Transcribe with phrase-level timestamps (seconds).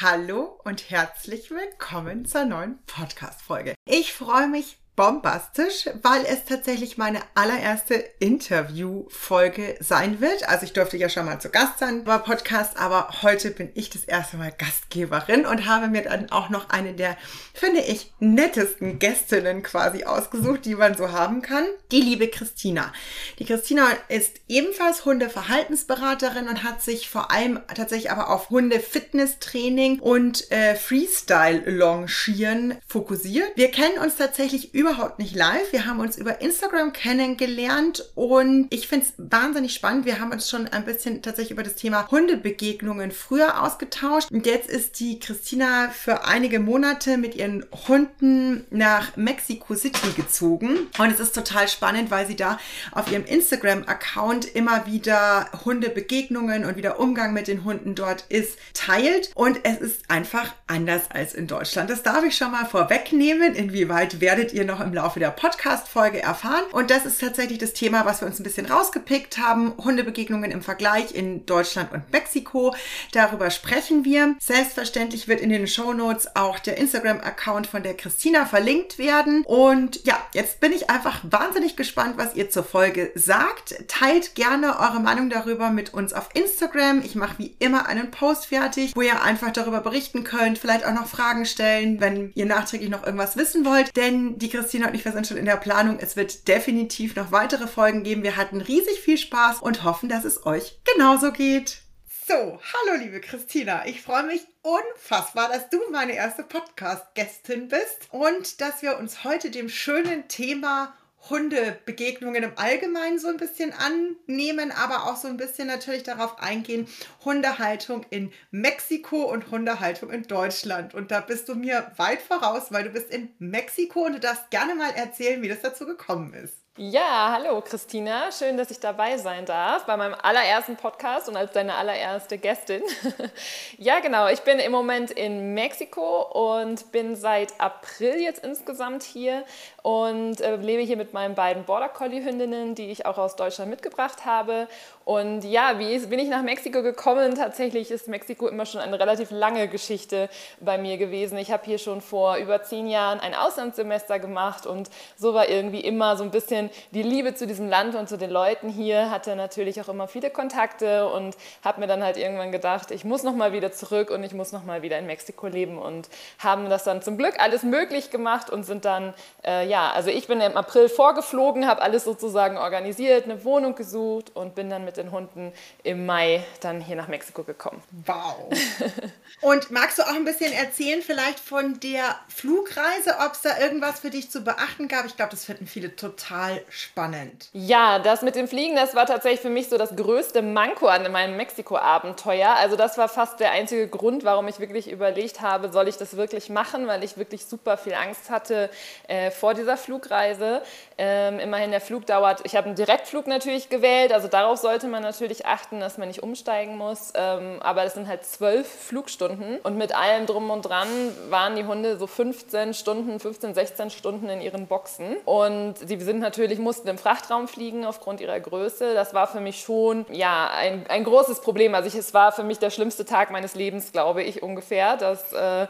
[0.00, 3.76] Hallo und herzlich willkommen zur neuen Podcast-Folge.
[3.86, 10.48] Ich freue mich bombastisch, weil es tatsächlich meine allererste Interview-Folge sein wird.
[10.48, 13.90] Also ich durfte ja schon mal zu Gast sein beim Podcast, aber heute bin ich
[13.90, 17.16] das erste Mal Gastgeberin und habe mir dann auch noch eine der,
[17.52, 21.64] finde ich, nettesten Gästinnen quasi ausgesucht, die man so haben kann.
[21.90, 22.92] Die liebe Christina.
[23.40, 30.52] Die Christina ist ebenfalls Hundeverhaltensberaterin und hat sich vor allem tatsächlich aber auf Hunde-Fitness-Training und
[30.52, 33.50] äh, Freestyle-Longieren fokussiert.
[33.56, 35.72] Wir kennen uns tatsächlich über überhaupt nicht live.
[35.72, 40.04] Wir haben uns über Instagram kennengelernt und ich finde es wahnsinnig spannend.
[40.04, 44.30] Wir haben uns schon ein bisschen tatsächlich über das Thema Hundebegegnungen früher ausgetauscht.
[44.30, 50.88] Und jetzt ist die Christina für einige Monate mit ihren Hunden nach Mexico City gezogen.
[50.98, 52.58] Und es ist total spannend, weil sie da
[52.92, 59.30] auf ihrem Instagram-Account immer wieder Hundebegegnungen und wieder Umgang mit den Hunden dort ist, teilt.
[59.34, 61.88] Und es ist einfach anders als in Deutschland.
[61.88, 63.54] Das darf ich schon mal vorwegnehmen.
[63.54, 66.64] Inwieweit werdet ihr noch noch im Laufe der Podcast-Folge erfahren.
[66.72, 69.72] Und das ist tatsächlich das Thema, was wir uns ein bisschen rausgepickt haben.
[69.78, 72.74] Hundebegegnungen im Vergleich in Deutschland und Mexiko.
[73.12, 74.34] Darüber sprechen wir.
[74.40, 79.44] Selbstverständlich wird in den Show Notes auch der Instagram-Account von der Christina verlinkt werden.
[79.46, 83.76] Und ja, jetzt bin ich einfach wahnsinnig gespannt, was ihr zur Folge sagt.
[83.86, 87.02] Teilt gerne eure Meinung darüber mit uns auf Instagram.
[87.04, 90.94] Ich mache wie immer einen Post fertig, wo ihr einfach darüber berichten könnt, vielleicht auch
[90.94, 93.96] noch Fragen stellen, wenn ihr nachträglich noch irgendwas wissen wollt.
[93.96, 95.98] Denn die Christina Christina und ich, wir sind schon in der Planung.
[95.98, 98.22] Es wird definitiv noch weitere Folgen geben.
[98.22, 101.82] Wir hatten riesig viel Spaß und hoffen, dass es euch genauso geht.
[102.26, 103.84] So, hallo liebe Christina.
[103.84, 109.50] Ich freue mich unfassbar, dass du meine erste Podcast-Gästin bist und dass wir uns heute
[109.50, 110.94] dem schönen Thema
[111.30, 116.86] Hundebegegnungen im Allgemeinen so ein bisschen annehmen, aber auch so ein bisschen natürlich darauf eingehen,
[117.24, 120.94] Hundehaltung in Mexiko und Hundehaltung in Deutschland.
[120.94, 124.50] Und da bist du mir weit voraus, weil du bist in Mexiko und du darfst
[124.50, 126.63] gerne mal erzählen, wie das dazu gekommen ist.
[126.76, 131.52] Ja, hallo Christina, schön, dass ich dabei sein darf bei meinem allerersten Podcast und als
[131.52, 132.82] deine allererste Gästin.
[133.78, 139.44] ja, genau, ich bin im Moment in Mexiko und bin seit April jetzt insgesamt hier
[139.84, 143.70] und äh, lebe hier mit meinen beiden Border Collie Hündinnen, die ich auch aus Deutschland
[143.70, 144.66] mitgebracht habe.
[145.04, 147.34] Und ja, wie bin ich nach Mexiko gekommen?
[147.34, 151.36] Tatsächlich ist Mexiko immer schon eine relativ lange Geschichte bei mir gewesen.
[151.36, 154.88] Ich habe hier schon vor über zehn Jahren ein Auslandssemester gemacht und
[155.18, 158.30] so war irgendwie immer so ein bisschen die Liebe zu diesem Land und zu den
[158.30, 159.10] Leuten hier.
[159.10, 163.22] Hatte natürlich auch immer viele Kontakte und habe mir dann halt irgendwann gedacht, ich muss
[163.24, 166.70] noch mal wieder zurück und ich muss noch mal wieder in Mexiko leben und haben
[166.70, 169.12] das dann zum Glück alles möglich gemacht und sind dann
[169.46, 174.34] äh, ja, also ich bin im April vorgeflogen, habe alles sozusagen organisiert, eine Wohnung gesucht
[174.34, 177.82] und bin dann mit den Hunden im Mai dann hier nach Mexiko gekommen.
[178.06, 178.48] Wow.
[179.40, 184.00] und magst du auch ein bisschen erzählen vielleicht von der Flugreise, ob es da irgendwas
[184.00, 185.06] für dich zu beachten gab?
[185.06, 187.48] Ich glaube, das finden viele total spannend.
[187.52, 191.10] Ja, das mit dem Fliegen, das war tatsächlich für mich so das größte Manko an
[191.12, 192.54] meinem Mexiko-Abenteuer.
[192.56, 196.16] Also das war fast der einzige Grund, warum ich wirklich überlegt habe, soll ich das
[196.16, 198.70] wirklich machen, weil ich wirklich super viel Angst hatte
[199.08, 200.62] äh, vor dieser Flugreise.
[200.96, 205.02] Ähm, immerhin der Flug dauert, ich habe einen Direktflug natürlich gewählt, also darauf sollte man
[205.02, 207.12] natürlich achten, dass man nicht umsteigen muss.
[207.14, 210.88] Ähm, aber es sind halt zwölf Flugstunden und mit allem drum und dran
[211.28, 215.16] waren die Hunde so 15 Stunden, 15, 16 Stunden in ihren Boxen.
[215.24, 218.94] Und sie sind natürlich, mussten im Frachtraum fliegen aufgrund ihrer Größe.
[218.94, 221.74] Das war für mich schon ja, ein, ein großes Problem.
[221.74, 225.32] Also ich, es war für mich der schlimmste Tag meines Lebens, glaube ich, ungefähr, dass,
[225.32, 225.66] äh,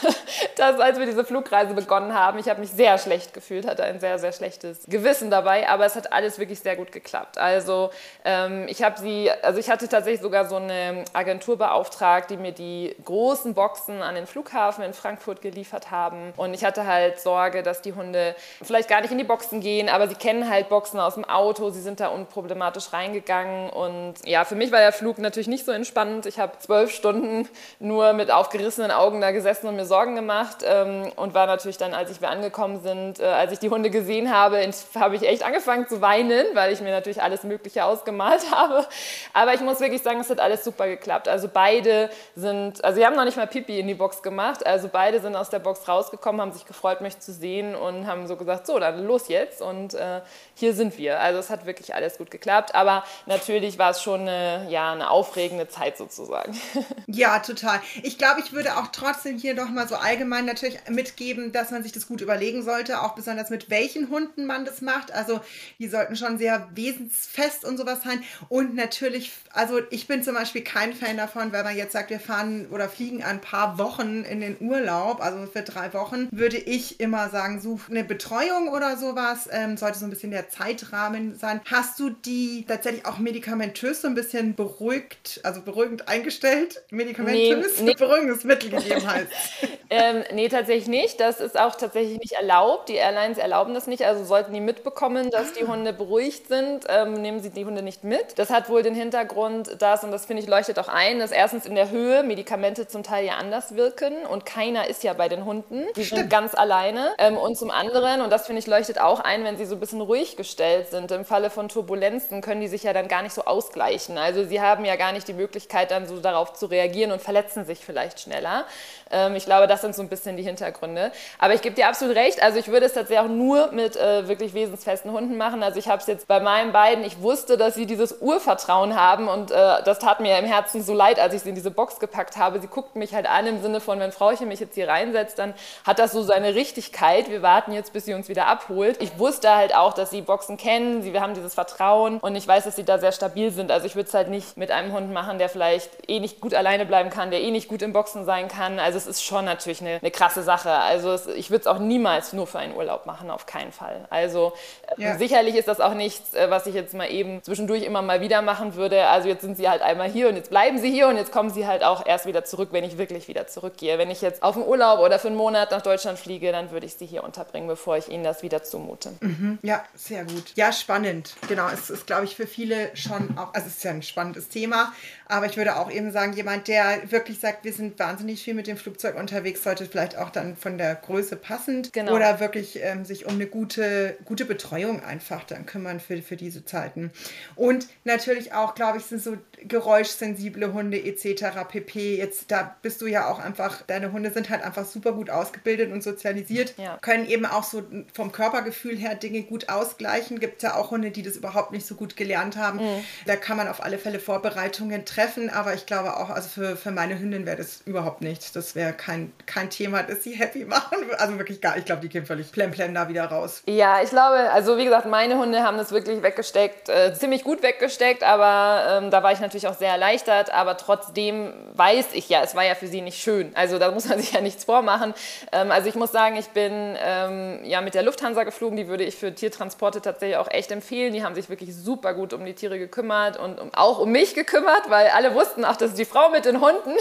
[0.56, 4.00] dass als wir diese Flugreise begonnen haben, ich habe mich sehr schlecht gefühlt, hatte ein
[4.00, 7.38] sehr, sehr schlechtes Gewissen dabei, aber es hat alles wirklich sehr gut geklappt.
[7.38, 7.90] Also
[8.24, 12.52] ähm, ich habe sie, also ich hatte tatsächlich sogar so eine Agentur beauftragt, die mir
[12.52, 16.32] die großen Boxen an den Flughafen in Frankfurt geliefert haben.
[16.36, 19.88] Und ich hatte halt Sorge, dass die Hunde vielleicht gar nicht in die Boxen gehen,
[19.88, 23.70] aber sie kennen halt Boxen aus dem Auto, sie sind da unproblematisch reingegangen.
[23.70, 26.26] Und ja, für mich war der Flug natürlich nicht so entspannend.
[26.26, 27.48] Ich habe zwölf Stunden
[27.78, 31.94] nur mit aufgerissenen Augen da gesessen und mir Sorgen gemacht ähm, und war natürlich dann,
[31.94, 34.58] als ich wir angekommen sind, äh, als ich die Hunde gesehen habe,
[34.94, 38.86] habe ich echt angefangen zu weinen, weil ich mir natürlich alles Mögliche ausgemalt habe.
[39.32, 41.28] Aber ich muss wirklich sagen, es hat alles super geklappt.
[41.28, 44.66] Also beide sind, also sie haben noch nicht mal Pipi in die Box gemacht.
[44.66, 48.26] Also beide sind aus der Box rausgekommen, haben sich gefreut, mich zu sehen und haben
[48.26, 49.62] so gesagt, so, dann los jetzt.
[49.62, 50.20] Und äh,
[50.54, 51.20] hier sind wir.
[51.20, 52.74] Also es hat wirklich alles gut geklappt.
[52.74, 56.58] Aber natürlich war es schon eine, ja, eine aufregende Zeit sozusagen.
[57.08, 57.80] Ja, total.
[58.02, 61.82] Ich glaube, ich würde auch trotzdem hier noch mal so allgemein natürlich mitgeben, dass man
[61.82, 65.12] sich das gut überlegen sollte, auch besonders mit welchen Hunden man das macht.
[65.12, 65.40] Also
[65.78, 68.22] die sollten schon sehr wesensfest und sowas sein.
[68.48, 72.20] Und natürlich, also ich bin zum Beispiel kein Fan davon, wenn man jetzt sagt, wir
[72.20, 77.00] fahren oder fliegen ein paar Wochen in den Urlaub, also für drei Wochen, würde ich
[77.00, 81.60] immer sagen, such eine Betreuung oder sowas, ähm, sollte so ein bisschen der Zeitrahmen sein.
[81.70, 86.82] Hast du die tatsächlich auch medikamentös so ein bisschen beruhigt, also beruhigend eingestellt?
[86.90, 87.78] Medikamentös?
[87.78, 87.94] Nee, nee.
[87.94, 89.28] Beruhigendes Mittel gegeben heißt.
[89.90, 91.20] ähm, nee, tatsächlich nicht.
[91.20, 92.88] Das ist auch tatsächlich nicht erlaubt.
[92.88, 94.04] Die Airlines erlauben das nicht.
[94.04, 98.04] Also sollten die mitbekommen, dass die Hunde beruhigt sind, ähm, nehmen sie die Hunde nicht
[98.04, 98.25] mit.
[98.34, 101.66] Das hat wohl den Hintergrund, dass, und das finde ich leuchtet auch ein, dass erstens
[101.66, 105.44] in der Höhe Medikamente zum Teil ja anders wirken und keiner ist ja bei den
[105.44, 105.84] Hunden.
[105.96, 106.20] Die Stimmt.
[106.20, 107.10] sind ganz alleine.
[107.18, 109.80] Ähm, und zum anderen, und das finde ich leuchtet auch ein, wenn sie so ein
[109.80, 113.34] bisschen ruhig gestellt sind, im Falle von Turbulenzen können die sich ja dann gar nicht
[113.34, 114.18] so ausgleichen.
[114.18, 117.64] Also sie haben ja gar nicht die Möglichkeit, dann so darauf zu reagieren und verletzen
[117.64, 118.64] sich vielleicht schneller.
[119.10, 121.12] Ähm, ich glaube, das sind so ein bisschen die Hintergründe.
[121.38, 122.42] Aber ich gebe dir absolut recht.
[122.42, 125.62] Also ich würde es tatsächlich auch nur mit äh, wirklich wesensfesten Hunden machen.
[125.62, 129.28] Also ich habe es jetzt bei meinen beiden, ich wusste, dass sie dieses Urvertrauen haben
[129.28, 131.98] und äh, das tat mir im Herzen so leid, als ich sie in diese Box
[131.98, 132.60] gepackt habe.
[132.60, 135.54] Sie guckten mich halt an im Sinne von, wenn Frauchen mich jetzt hier reinsetzt, dann
[135.84, 137.30] hat das so seine Richtigkeit.
[137.30, 139.00] Wir warten jetzt, bis sie uns wieder abholt.
[139.00, 142.46] Ich wusste halt auch, dass sie Boxen kennen, sie, wir haben dieses Vertrauen und ich
[142.46, 143.70] weiß, dass sie da sehr stabil sind.
[143.70, 146.54] Also ich würde es halt nicht mit einem Hund machen, der vielleicht eh nicht gut
[146.54, 148.78] alleine bleiben kann, der eh nicht gut im Boxen sein kann.
[148.78, 150.70] Also es ist schon natürlich eine, eine krasse Sache.
[150.70, 154.06] Also es, ich würde es auch niemals nur für einen Urlaub machen, auf keinen Fall.
[154.10, 154.52] Also
[154.96, 155.18] äh, ja.
[155.18, 158.42] sicherlich ist das auch nichts, äh, was ich jetzt mal eben zwischendurch immer mal wieder
[158.42, 159.06] machen würde.
[159.08, 161.50] Also jetzt sind sie halt einmal hier und jetzt bleiben sie hier und jetzt kommen
[161.50, 163.98] sie halt auch erst wieder zurück, wenn ich wirklich wieder zurückgehe.
[163.98, 166.86] Wenn ich jetzt auf den Urlaub oder für einen Monat nach Deutschland fliege, dann würde
[166.86, 169.12] ich sie hier unterbringen, bevor ich ihnen das wieder zumute.
[169.20, 169.58] Mhm.
[169.62, 170.52] Ja, sehr gut.
[170.54, 171.34] Ja, spannend.
[171.48, 174.48] Genau, es ist, glaube ich, für viele schon auch, also es ist ja ein spannendes
[174.48, 174.92] Thema,
[175.28, 178.66] aber ich würde auch eben sagen, jemand, der wirklich sagt, wir sind wahnsinnig viel mit
[178.66, 182.14] dem Flugzeug unterwegs, sollte vielleicht auch dann von der Größe passend genau.
[182.14, 186.64] oder wirklich ähm, sich um eine gute, gute Betreuung einfach dann kümmern für, für diese
[186.64, 187.10] Zeiten.
[187.56, 191.66] Und natürlich auch, glaube ich, sind so geräuschsensible Hunde etc.
[191.68, 192.16] pp.
[192.16, 195.92] Jetzt, da bist du ja auch einfach, deine Hunde sind halt einfach super gut ausgebildet
[195.92, 196.98] und sozialisiert, ja.
[197.00, 200.38] können eben auch so vom Körpergefühl her Dinge gut ausgleichen.
[200.38, 202.78] Gibt es ja auch Hunde, die das überhaupt nicht so gut gelernt haben.
[202.78, 203.04] Mhm.
[203.26, 206.90] Da kann man auf alle Fälle Vorbereitungen treffen aber ich glaube auch, also für, für
[206.90, 208.52] meine Hündin wäre das überhaupt nichts.
[208.52, 210.98] Das wäre kein, kein Thema, das sie happy machen.
[211.18, 213.62] Also wirklich gar, ich glaube, die kämen völlig plemplem da wieder raus.
[213.66, 217.62] Ja, ich glaube, also wie gesagt, meine Hunde haben das wirklich weggesteckt, äh, ziemlich gut
[217.62, 217.75] weggesteckt,
[218.22, 222.54] aber ähm, da war ich natürlich auch sehr erleichtert, aber trotzdem weiß ich ja, es
[222.54, 223.52] war ja für sie nicht schön.
[223.54, 225.14] Also da muss man sich ja nichts vormachen.
[225.52, 229.04] Ähm, also ich muss sagen, ich bin ähm, ja mit der Lufthansa geflogen, die würde
[229.04, 231.12] ich für Tiertransporte tatsächlich auch echt empfehlen.
[231.12, 234.34] Die haben sich wirklich super gut um die Tiere gekümmert und um, auch um mich
[234.34, 236.94] gekümmert, weil weil alle wussten, ach, das ist die Frau mit den Hunden.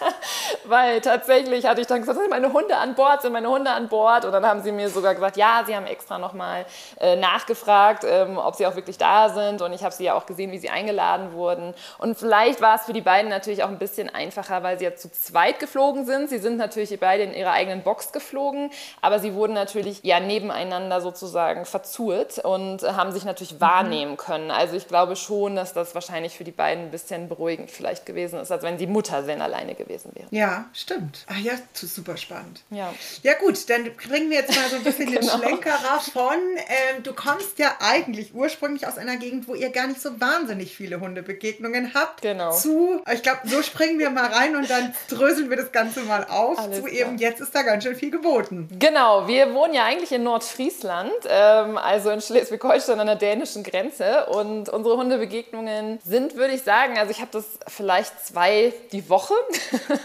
[0.64, 3.88] weil tatsächlich hatte ich dann gesagt, sind meine Hunde an Bord, sind meine Hunde an
[3.88, 4.24] Bord?
[4.24, 6.66] Und dann haben sie mir sogar gesagt, ja, sie haben extra nochmal
[7.00, 9.62] äh, nachgefragt, ähm, ob sie auch wirklich da sind.
[9.62, 11.74] Und ich habe sie ja auch gesehen, wie sie eingeladen wurden.
[11.98, 14.94] Und vielleicht war es für die beiden natürlich auch ein bisschen einfacher, weil sie ja
[14.94, 16.30] zu zweit geflogen sind.
[16.30, 18.70] Sie sind natürlich beide in ihrer eigenen Box geflogen,
[19.00, 23.60] aber sie wurden natürlich ja nebeneinander sozusagen verzurrt und haben sich natürlich mhm.
[23.60, 24.50] wahrnehmen können.
[24.50, 28.40] Also ich glaube schon, dass das wahrscheinlich für die beiden ein bisschen beruhigend vielleicht gewesen
[28.40, 30.26] ist, als wenn sie Muttersein alleine gewesen wäre.
[30.30, 31.24] Ja, stimmt.
[31.28, 32.62] Ach ja, super spannend.
[32.70, 32.92] Ja.
[33.22, 35.20] Ja gut, dann bringen wir jetzt mal so ein bisschen genau.
[35.20, 39.86] den Schlenkerer von, ähm, du kommst ja eigentlich ursprünglich aus einer Gegend, wo ihr gar
[39.86, 42.22] nicht so wahnsinnig viele Hundebegegnungen habt.
[42.22, 42.52] Genau.
[42.52, 46.24] Zu, ich glaube, so springen wir mal rein und dann dröseln wir das Ganze mal
[46.24, 46.58] auf.
[46.58, 47.08] Alles zu klar.
[47.08, 48.68] eben, jetzt ist da ganz schön viel geboten.
[48.78, 54.26] Genau, wir wohnen ja eigentlich in Nordfriesland, ähm, also in Schleswig-Holstein an der dänischen Grenze
[54.26, 59.10] und unsere Hundebegegnungen sind, würde ich sagen, also ich ich habe das vielleicht zwei die
[59.10, 59.34] Woche.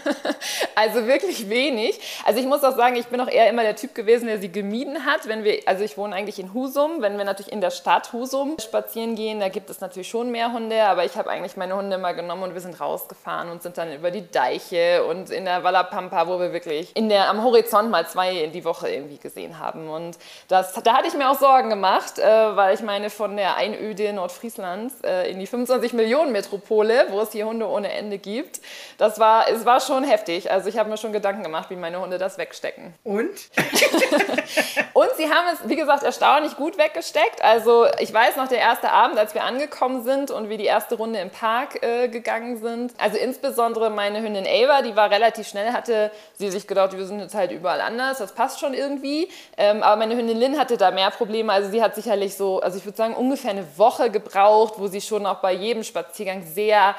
[0.74, 1.98] also wirklich wenig.
[2.26, 4.52] Also ich muss auch sagen, ich bin auch eher immer der Typ gewesen, der sie
[4.52, 5.26] gemieden hat.
[5.26, 7.00] Wenn wir, also ich wohne eigentlich in Husum.
[7.00, 10.52] Wenn wir natürlich in der Stadt Husum spazieren gehen, da gibt es natürlich schon mehr
[10.52, 10.84] Hunde.
[10.84, 13.92] Aber ich habe eigentlich meine Hunde immer genommen und wir sind rausgefahren und sind dann
[13.92, 18.06] über die Deiche und in der Wallapampa, wo wir wirklich in der, am Horizont mal
[18.06, 19.88] zwei in die Woche irgendwie gesehen haben.
[19.88, 23.56] Und das, da hatte ich mir auch Sorgen gemacht, äh, weil ich meine, von der
[23.56, 28.60] Einöde Nordfrieslands äh, in die 25 Millionen Metropole wo es hier Hunde ohne Ende gibt.
[28.98, 30.50] Das war, es war schon heftig.
[30.50, 32.94] Also ich habe mir schon Gedanken gemacht, wie meine Hunde das wegstecken.
[33.04, 33.30] Und?
[34.92, 37.42] und sie haben es, wie gesagt, erstaunlich gut weggesteckt.
[37.42, 40.96] Also ich weiß noch, der erste Abend, als wir angekommen sind und wir die erste
[40.96, 42.94] Runde im Park äh, gegangen sind.
[42.98, 47.20] Also insbesondere meine Hündin Ava, die war relativ schnell, hatte sie sich gedacht, wir sind
[47.20, 49.28] jetzt halt überall anders, das passt schon irgendwie.
[49.56, 51.52] Ähm, aber meine Hündin Lynn hatte da mehr Probleme.
[51.52, 55.00] Also sie hat sicherlich so, also ich würde sagen, ungefähr eine Woche gebraucht, wo sie
[55.00, 56.94] schon auch bei jedem Spaziergang sehr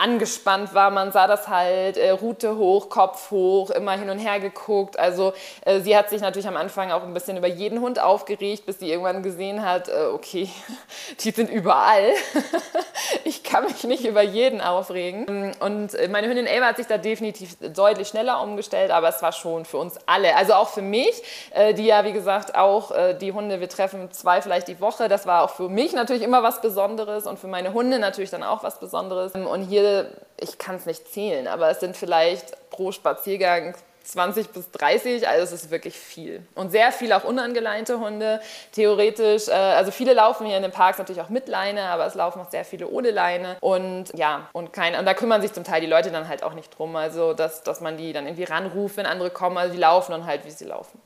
[0.00, 0.90] angespannt war.
[0.90, 4.98] Man sah das halt, äh, Rute hoch, Kopf hoch, immer hin und her geguckt.
[4.98, 5.32] Also
[5.64, 8.78] äh, sie hat sich natürlich am Anfang auch ein bisschen über jeden Hund aufgeregt, bis
[8.78, 10.48] sie irgendwann gesehen hat, äh, okay,
[11.20, 12.12] die sind überall.
[13.24, 15.54] ich kann mich nicht über jeden aufregen.
[15.60, 19.32] Und äh, meine Hündin Ava hat sich da definitiv deutlich schneller umgestellt, aber es war
[19.32, 23.14] schon für uns alle, also auch für mich, äh, die ja wie gesagt auch äh,
[23.14, 26.42] die Hunde, wir treffen zwei vielleicht die Woche, das war auch für mich natürlich immer
[26.42, 29.32] was Besonderes und für meine Hunde natürlich dann auch was Besonderes.
[29.32, 29.89] Und hier,
[30.36, 35.42] ich kann es nicht zählen, aber es sind vielleicht pro Spaziergang 20 bis 30, also
[35.42, 36.42] es ist wirklich viel.
[36.54, 38.40] Und sehr viel auch unangeleinte Hunde,
[38.72, 39.48] theoretisch.
[39.48, 42.40] Äh, also viele laufen hier in den Parks natürlich auch mit Leine, aber es laufen
[42.40, 43.56] auch sehr viele ohne Leine.
[43.60, 46.54] Und ja, und, kein, und da kümmern sich zum Teil die Leute dann halt auch
[46.54, 46.96] nicht drum.
[46.96, 49.58] Also, dass, dass man die dann irgendwie ranruft, wenn andere kommen.
[49.58, 51.00] Also, die laufen dann halt, wie sie laufen.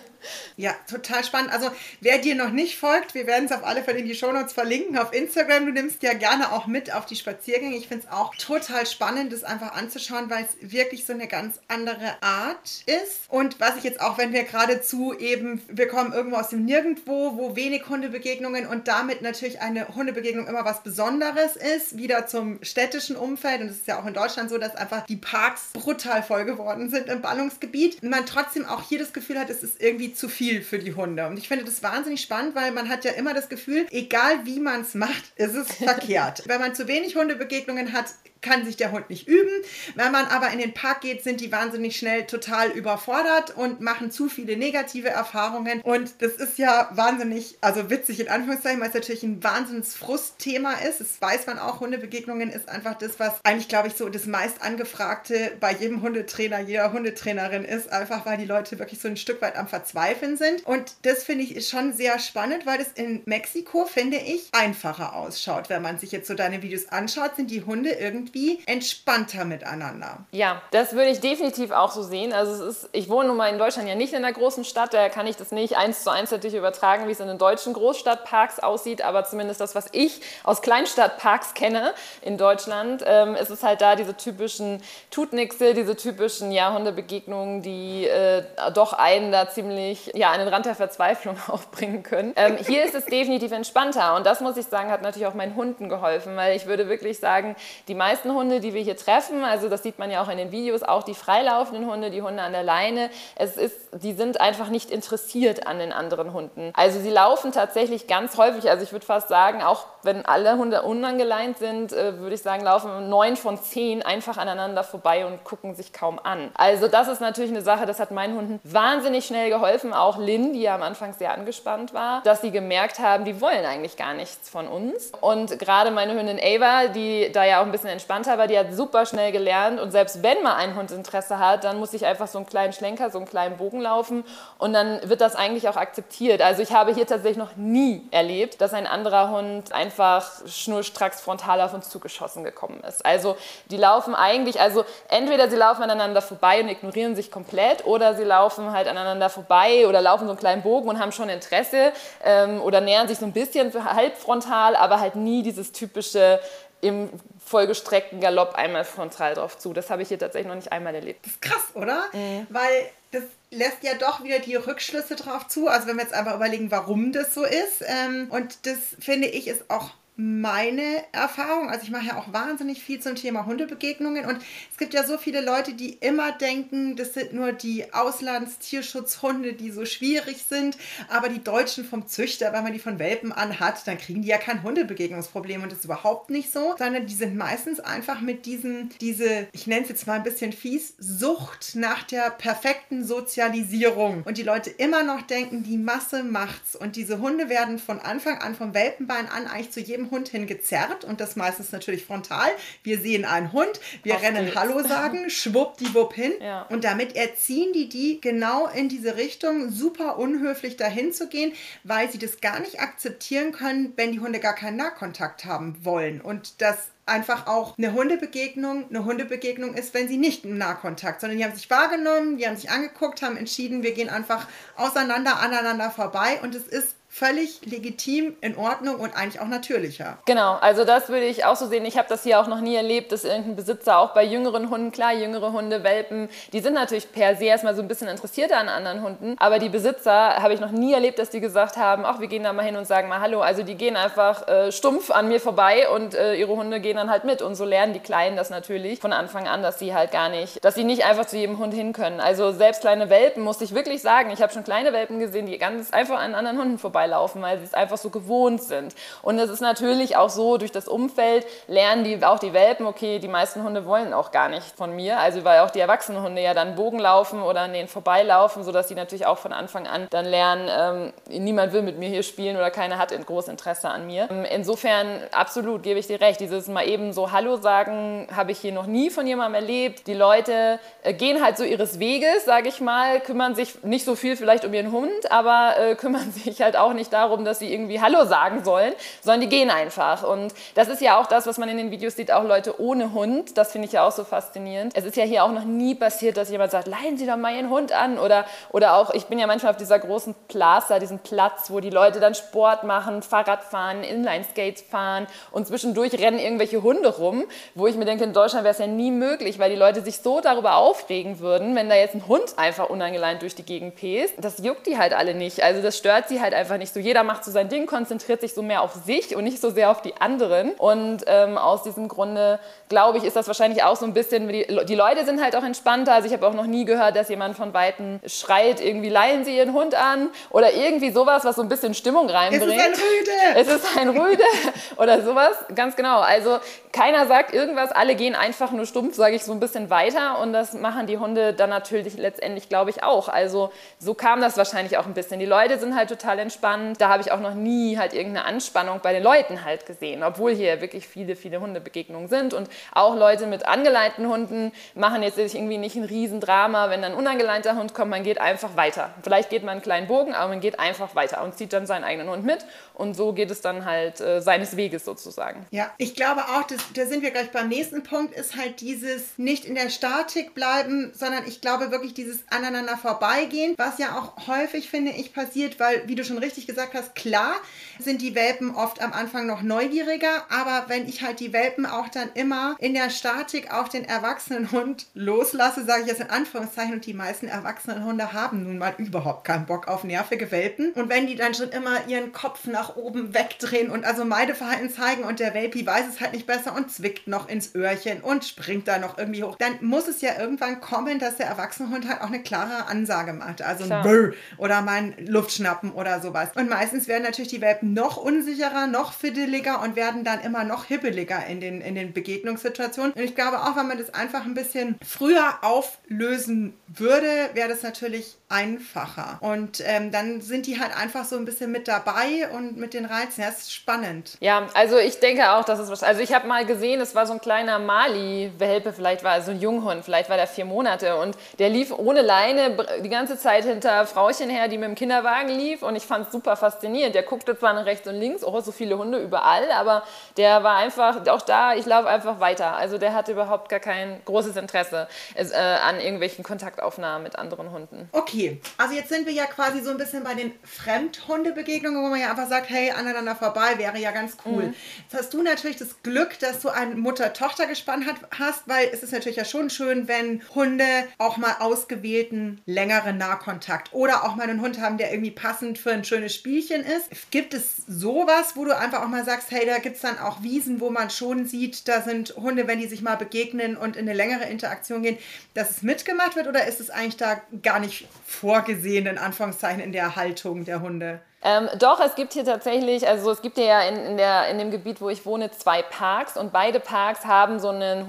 [0.56, 1.52] ja, total spannend.
[1.52, 4.52] Also, wer dir noch nicht folgt, wir werden es auf alle Fälle in die Shownotes
[4.52, 5.66] verlinken auf Instagram.
[5.66, 7.76] Du nimmst ja gerne auch mit auf die Spaziergänge.
[7.76, 11.60] Ich finde es auch total spannend, das einfach anzuschauen, weil es wirklich so eine ganz
[11.68, 13.22] andere Art Art ist.
[13.28, 17.36] Und was ich jetzt auch, wenn wir geradezu eben, wir kommen irgendwo aus dem Nirgendwo,
[17.36, 23.16] wo wenig Hundebegegnungen und damit natürlich eine Hundebegegnung immer was Besonderes ist, wieder zum städtischen
[23.16, 23.60] Umfeld.
[23.62, 26.90] Und es ist ja auch in Deutschland so, dass einfach die Parks brutal voll geworden
[26.90, 28.02] sind im Ballungsgebiet.
[28.02, 30.94] Und man trotzdem auch hier das Gefühl hat, es ist irgendwie zu viel für die
[30.94, 31.26] Hunde.
[31.26, 34.60] Und ich finde das wahnsinnig spannend, weil man hat ja immer das Gefühl, egal wie
[34.60, 36.42] man es macht, ist es verkehrt.
[36.46, 38.06] Wenn man zu wenig Hundebegegnungen hat,
[38.40, 39.50] kann sich der Hund nicht üben.
[39.94, 44.10] Wenn man aber in den Park geht, sind die wahnsinnig schnell total überfordert und machen
[44.10, 45.80] zu viele negative Erfahrungen.
[45.82, 51.00] Und das ist ja wahnsinnig, also witzig in Anführungszeichen, weil es natürlich ein Wahnsinnsfrustthema ist.
[51.00, 51.80] Das weiß man auch.
[51.80, 56.60] Hundebegegnungen ist einfach das, was eigentlich, glaube ich, so das meist angefragte bei jedem Hundetrainer,
[56.60, 60.64] jeder Hundetrainerin ist, einfach weil die Leute wirklich so ein Stück weit am Verzweifeln sind.
[60.66, 65.14] Und das finde ich ist schon sehr spannend, weil das in Mexiko, finde ich, einfacher
[65.14, 65.68] ausschaut.
[65.68, 70.18] Wenn man sich jetzt so deine Videos anschaut, sind die Hunde irgendwie irgendwie entspannter miteinander.
[70.32, 72.32] Ja, das würde ich definitiv auch so sehen.
[72.32, 74.94] Also es ist, ich wohne nun mal in Deutschland ja nicht in einer großen Stadt,
[74.94, 77.72] daher kann ich das nicht eins zu eins natürlich übertragen, wie es in den deutschen
[77.72, 81.92] Großstadtparks aussieht, aber zumindest das, was ich aus Kleinstadtparks kenne
[82.22, 88.06] in Deutschland, ähm, ist es halt da diese typischen Tutnixe, diese typischen ja, Hundebegegnungen, die
[88.06, 88.42] äh,
[88.74, 92.32] doch einen da ziemlich ja, an den Rand der Verzweiflung aufbringen können.
[92.36, 95.54] Ähm, hier ist es definitiv entspannter und das muss ich sagen, hat natürlich auch meinen
[95.54, 97.56] Hunden geholfen, weil ich würde wirklich sagen,
[97.88, 100.38] die meisten meisten Hunde, die wir hier treffen, also das sieht man ja auch in
[100.38, 104.40] den Videos, auch die freilaufenden Hunde, die Hunde an der Leine, es ist, die sind
[104.40, 106.72] einfach nicht interessiert an den anderen Hunden.
[106.74, 110.82] Also sie laufen tatsächlich ganz häufig, also ich würde fast sagen, auch wenn alle Hunde
[110.82, 115.74] unangeleint sind, äh, würde ich sagen, laufen neun von zehn einfach aneinander vorbei und gucken
[115.74, 116.50] sich kaum an.
[116.54, 120.54] Also das ist natürlich eine Sache, das hat meinen Hunden wahnsinnig schnell geholfen, auch Lynn,
[120.54, 124.14] die ja am Anfang sehr angespannt war, dass sie gemerkt haben, die wollen eigentlich gar
[124.14, 125.12] nichts von uns.
[125.20, 128.56] Und gerade meine Hündin Ava, die da ja auch ein bisschen entspannt entspannter, aber die
[128.56, 132.06] hat super schnell gelernt und selbst wenn mal ein Hund Interesse hat, dann muss ich
[132.06, 134.24] einfach so einen kleinen Schlenker, so einen kleinen Bogen laufen
[134.58, 136.40] und dann wird das eigentlich auch akzeptiert.
[136.40, 141.60] Also ich habe hier tatsächlich noch nie erlebt, dass ein anderer Hund einfach schnurstracks frontal
[141.60, 143.04] auf uns zugeschossen gekommen ist.
[143.04, 143.36] Also
[143.70, 148.24] die laufen eigentlich, also entweder sie laufen aneinander vorbei und ignorieren sich komplett oder sie
[148.24, 151.92] laufen halt aneinander vorbei oder laufen so einen kleinen Bogen und haben schon Interesse
[152.24, 156.38] ähm, oder nähern sich so ein bisschen halbfrontal, aber halt nie dieses typische
[156.80, 157.08] im
[157.44, 159.72] vollgestreckten Galopp einmal frontal drauf zu.
[159.72, 161.24] Das habe ich hier tatsächlich noch nicht einmal erlebt.
[161.24, 162.04] Das ist krass, oder?
[162.12, 162.46] Mhm.
[162.50, 165.68] Weil das lässt ja doch wieder die Rückschlüsse drauf zu.
[165.68, 167.82] Also wenn wir jetzt einfach überlegen, warum das so ist.
[167.86, 171.68] Ähm, und das finde ich ist auch meine Erfahrung.
[171.68, 174.24] Also ich mache ja auch wahnsinnig viel zum Thema Hundebegegnungen.
[174.24, 174.38] Und
[174.70, 179.70] es gibt ja so viele Leute, die immer denken, das sind nur die Auslandstierschutzhunde, die
[179.70, 183.98] so schwierig sind, aber die Deutschen vom Züchter, wenn man die von Welpen anhat, dann
[183.98, 185.62] kriegen die ja kein Hundebegegnungsproblem.
[185.62, 189.66] Und das ist überhaupt nicht so, sondern die sind meistens einfach mit diesem, diese, ich
[189.66, 194.22] nenne es jetzt mal ein bisschen fies, Sucht nach der perfekten Sozialisierung.
[194.22, 196.74] Und die Leute immer noch denken, die Masse macht's.
[196.74, 201.04] Und diese Hunde werden von Anfang an vom Welpenbein an eigentlich zu jedem Hund hingezerrt
[201.04, 202.48] und das meistens natürlich frontal.
[202.82, 204.56] Wir sehen einen Hund, wir Auf rennen geht's.
[204.56, 206.62] Hallo sagen, schwuppdiwupp hin ja.
[206.62, 211.52] und damit erziehen die die genau in diese Richtung, super unhöflich dahin zu gehen,
[211.84, 216.20] weil sie das gar nicht akzeptieren können, wenn die Hunde gar keinen Nahkontakt haben wollen
[216.20, 221.38] und das einfach auch eine Hundebegegnung eine Hundebegegnung ist, wenn sie nicht im Nahkontakt, sondern
[221.38, 225.90] die haben sich wahrgenommen, die haben sich angeguckt, haben entschieden, wir gehen einfach auseinander, aneinander
[225.90, 230.18] vorbei und es ist völlig legitim, in Ordnung und eigentlich auch natürlicher.
[230.26, 231.86] Genau, also das würde ich auch so sehen.
[231.86, 234.92] Ich habe das hier auch noch nie erlebt, dass irgendein Besitzer auch bei jüngeren Hunden,
[234.92, 238.68] klar, jüngere Hunde, Welpen, die sind natürlich per se erstmal so ein bisschen interessierter an
[238.68, 242.20] anderen Hunden, aber die Besitzer habe ich noch nie erlebt, dass die gesagt haben, ach,
[242.20, 243.40] wir gehen da mal hin und sagen mal Hallo.
[243.40, 247.08] Also die gehen einfach äh, stumpf an mir vorbei und äh, ihre Hunde gehen dann
[247.08, 247.40] halt mit.
[247.40, 250.62] Und so lernen die Kleinen das natürlich von Anfang an, dass sie halt gar nicht,
[250.62, 252.20] dass sie nicht einfach zu jedem Hund hin können.
[252.20, 255.56] Also selbst kleine Welpen, muss ich wirklich sagen, ich habe schon kleine Welpen gesehen, die
[255.56, 258.94] ganz einfach an anderen Hunden vorbei vorbeilaufen, weil sie es einfach so gewohnt sind.
[259.22, 263.18] Und es ist natürlich auch so, durch das Umfeld lernen die auch die Welpen, okay,
[263.18, 265.18] die meisten Hunde wollen auch gar nicht von mir.
[265.18, 268.88] Also weil auch die erwachsenen Hunde ja dann Bogen laufen oder an denen vorbeilaufen, sodass
[268.88, 272.56] sie natürlich auch von Anfang an dann lernen, ähm, niemand will mit mir hier spielen
[272.56, 274.28] oder keiner hat großes Interesse an mir.
[274.30, 276.40] Ähm, insofern absolut gebe ich dir recht.
[276.40, 280.06] Dieses mal eben so Hallo sagen habe ich hier noch nie von jemandem erlebt.
[280.06, 284.14] Die Leute äh, gehen halt so ihres Weges, sage ich mal, kümmern sich nicht so
[284.14, 287.72] viel vielleicht um ihren Hund, aber äh, kümmern sich halt auch nicht darum, dass sie
[287.72, 290.22] irgendwie Hallo sagen sollen, sondern die gehen einfach.
[290.22, 293.12] Und das ist ja auch das, was man in den Videos sieht, auch Leute ohne
[293.12, 293.56] Hund.
[293.56, 294.92] Das finde ich ja auch so faszinierend.
[294.96, 297.54] Es ist ja hier auch noch nie passiert, dass jemand sagt, leihen Sie doch mal
[297.54, 298.18] Ihren Hund an.
[298.18, 301.90] Oder, oder auch, ich bin ja manchmal auf dieser großen Plaza, diesem Platz, wo die
[301.90, 307.86] Leute dann Sport machen, Fahrrad fahren, Inline-Skates fahren und zwischendurch rennen irgendwelche Hunde rum, wo
[307.86, 310.40] ich mir denke, in Deutschland wäre es ja nie möglich, weil die Leute sich so
[310.40, 314.34] darüber aufregen würden, wenn da jetzt ein Hund einfach unangeleint durch die Gegend pest.
[314.38, 315.62] Das juckt die halt alle nicht.
[315.62, 317.00] Also das stört sie halt einfach nicht nicht so.
[317.00, 319.90] Jeder macht so sein Ding, konzentriert sich so mehr auf sich und nicht so sehr
[319.90, 320.72] auf die anderen.
[320.72, 324.66] Und ähm, aus diesem Grunde, glaube ich, ist das wahrscheinlich auch so ein bisschen, die,
[324.86, 326.14] die Leute sind halt auch entspannter.
[326.14, 329.56] Also ich habe auch noch nie gehört, dass jemand von Weitem schreit, irgendwie leihen Sie
[329.56, 332.62] Ihren Hund an oder irgendwie sowas, was so ein bisschen Stimmung reinbringt.
[332.62, 333.60] Es ist ein Rüde.
[333.60, 334.44] Es ist ein Rüde
[334.96, 336.20] oder sowas, ganz genau.
[336.20, 336.58] Also
[336.92, 340.52] keiner sagt irgendwas, alle gehen einfach nur stumpf, sage ich so ein bisschen weiter und
[340.52, 343.28] das machen die Hunde dann natürlich letztendlich, glaube ich, auch.
[343.28, 345.40] Also so kam das wahrscheinlich auch ein bisschen.
[345.40, 347.00] Die Leute sind halt total entspannt spannend.
[347.00, 350.52] Da habe ich auch noch nie halt irgendeine Anspannung bei den Leuten halt gesehen, obwohl
[350.52, 352.54] hier wirklich viele, viele Hundebegegnungen sind.
[352.54, 357.18] Und auch Leute mit angeleinten Hunden machen jetzt irgendwie nicht ein Riesendrama, wenn dann ein
[357.18, 359.14] unangeleinter Hund kommt, man geht einfach weiter.
[359.22, 362.02] Vielleicht geht man einen kleinen Bogen, aber man geht einfach weiter und zieht dann seinen
[362.02, 362.66] eigenen Hund mit.
[362.94, 365.66] Und so geht es dann halt äh, seines Weges sozusagen.
[365.70, 369.38] Ja, ich glaube auch, das, da sind wir gleich beim nächsten Punkt, ist halt dieses
[369.38, 374.48] nicht in der Statik bleiben, sondern ich glaube wirklich dieses aneinander vorbeigehen, was ja auch
[374.48, 377.56] häufig, finde ich, passiert, weil, wie du schon richtig gesagt hast, klar
[377.98, 382.08] sind die Welpen oft am Anfang noch neugieriger, aber wenn ich halt die Welpen auch
[382.08, 386.94] dann immer in der Statik auf den erwachsenen Hund loslasse, sage ich jetzt in Anführungszeichen,
[386.94, 390.92] und die meisten erwachsenen Hunde haben nun mal überhaupt keinen Bock auf nervige Welpen.
[390.92, 395.24] Und wenn die dann schon immer ihren Kopf nach oben wegdrehen und also Meideverhalten zeigen
[395.24, 398.86] und der Welpi weiß es halt nicht besser und zwickt noch ins Öhrchen und springt
[398.86, 402.20] da noch irgendwie hoch, dann muss es ja irgendwann kommen, dass der erwachsene Hund halt
[402.20, 403.62] auch eine klare Ansage macht.
[403.62, 406.45] Also ein Brr oder mal ein Luftschnappen oder sowas.
[406.54, 410.84] Und meistens werden natürlich die Welpen noch unsicherer, noch fiddeliger und werden dann immer noch
[410.84, 413.12] hibbeliger in den, in den Begegnungssituationen.
[413.12, 417.82] Und ich glaube auch, wenn man das einfach ein bisschen früher auflösen würde, wäre das
[417.82, 419.38] natürlich einfacher.
[419.40, 423.04] Und ähm, dann sind die halt einfach so ein bisschen mit dabei und mit den
[423.04, 423.42] Reizen.
[423.42, 424.36] Ja, ist spannend.
[424.40, 426.02] Ja, also ich denke auch, dass es was.
[426.02, 429.60] Also ich habe mal gesehen, es war so ein kleiner Mali-Welpe, vielleicht war so ein
[429.60, 434.06] Junghund, vielleicht war der vier Monate und der lief ohne Leine die ganze Zeit hinter
[434.06, 437.14] Frauchen her, die mit dem Kinderwagen lief und ich fand es super faszinierend.
[437.14, 440.02] Der guckte zwar nach rechts und links, oh, so viele Hunde überall, aber
[440.36, 442.76] der war einfach, auch da, ich laufe einfach weiter.
[442.76, 448.08] Also der hatte überhaupt gar kein großes Interesse äh, an irgendwelchen Kontaktaufnahmen mit anderen Hunden.
[448.12, 448.26] Okay.
[448.36, 452.20] Okay, also jetzt sind wir ja quasi so ein bisschen bei den Fremdhundebegegnungen, wo man
[452.20, 454.64] ja einfach sagt, hey, aneinander vorbei wäre ja ganz cool.
[454.64, 454.74] Mhm.
[455.04, 458.04] Jetzt hast du natürlich das Glück, dass du ein Mutter-Tochter-Gespann
[458.38, 460.84] hast, weil es ist natürlich ja schon schön, wenn Hunde
[461.18, 465.92] auch mal ausgewählten längeren Nahkontakt oder auch mal einen Hund haben, der irgendwie passend für
[465.92, 467.30] ein schönes Spielchen ist.
[467.30, 470.42] Gibt es sowas, wo du einfach auch mal sagst, hey, da gibt es dann auch
[470.42, 474.08] Wiesen, wo man schon sieht, da sind Hunde, wenn die sich mal begegnen und in
[474.08, 475.18] eine längere Interaktion gehen,
[475.54, 479.92] dass es mitgemacht wird oder ist es eigentlich da gar nicht vorgesehen, in Anführungszeichen, in
[479.92, 481.20] der Haltung der Hunde?
[481.42, 484.72] Ähm, doch, es gibt hier tatsächlich, also es gibt ja in, in, der, in dem
[484.72, 488.08] Gebiet, wo ich wohne, zwei Parks und beide Parks haben so einen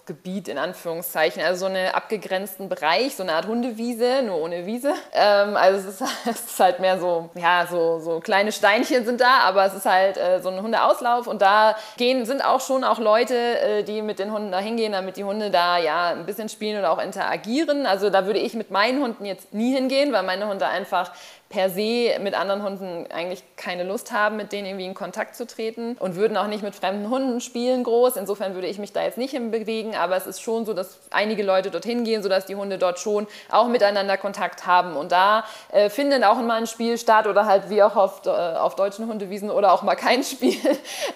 [0.00, 4.94] Hundeauslaufgebiet in Anführungszeichen, also so einen abgegrenzten Bereich, so eine Art Hundewiese, nur ohne Wiese.
[5.12, 9.20] Ähm, also es ist, es ist, halt mehr so, ja, so, so kleine Steinchen sind
[9.20, 12.84] da, aber es ist halt äh, so ein Hundeauslauf und da gehen, sind auch schon
[12.84, 16.26] auch Leute, äh, die mit den Hunden da hingehen, damit die Hunde da ja ein
[16.26, 17.86] bisschen spielen oder auch interagieren.
[17.86, 21.12] Also da würde ich mit meinen Hunden jetzt nie hingehen, weil meine Hunde einfach
[21.50, 25.48] per se mit anderen Hunden eigentlich keine Lust haben, mit denen irgendwie in Kontakt zu
[25.48, 28.16] treten und würden auch nicht mit fremden Hunden spielen groß.
[28.16, 31.42] Insofern würde ich mich da jetzt nicht hinbewegen, aber es ist schon so, dass einige
[31.42, 34.96] Leute dorthin gehen, sodass die Hunde dort schon auch miteinander Kontakt haben.
[34.96, 38.30] Und da äh, findet auch mal ein Spiel statt oder halt wie auch auf, äh,
[38.30, 40.58] auf deutschen Hundewiesen oder auch mal kein Spiel.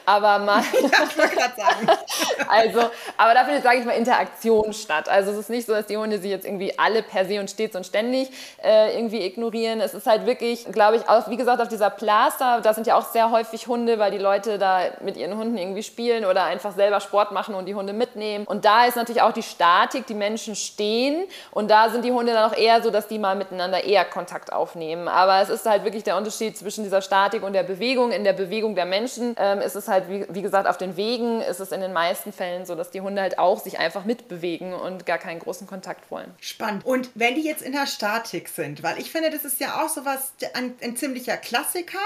[0.07, 0.62] aber mal.
[0.85, 1.88] Ja, ich gerade sagen.
[2.49, 2.81] also,
[3.16, 5.09] aber da findet, sage ich mal, Interaktion statt.
[5.09, 7.51] Also es ist nicht so, dass die Hunde sich jetzt irgendwie alle per se und
[7.51, 8.31] stets und ständig
[8.62, 9.81] äh, irgendwie ignorieren.
[9.81, 12.97] Es ist halt wirklich, glaube ich, auch, wie gesagt, auf dieser Plaza, da sind ja
[12.97, 16.75] auch sehr häufig Hunde, weil die Leute da mit ihren Hunden irgendwie spielen oder einfach
[16.75, 18.44] selber Sport machen und die Hunde mitnehmen.
[18.47, 22.33] Und da ist natürlich auch die Statik, die Menschen stehen und da sind die Hunde
[22.33, 25.09] dann auch eher so, dass die mal miteinander eher Kontakt aufnehmen.
[25.09, 28.12] Aber es ist halt wirklich der Unterschied zwischen dieser Statik und der Bewegung.
[28.12, 31.40] In der Bewegung der Menschen ähm, ist es halt, wie, wie gesagt, auf den Wegen
[31.40, 34.72] ist es in den meisten Fällen so, dass die Hunde halt auch sich einfach mitbewegen
[34.72, 36.33] und gar keinen großen Kontakt wollen.
[36.40, 36.85] Spannend.
[36.85, 39.88] Und wenn die jetzt in der Statik sind, weil ich finde, das ist ja auch
[39.88, 41.98] sowas, ein, ein ziemlicher Klassiker,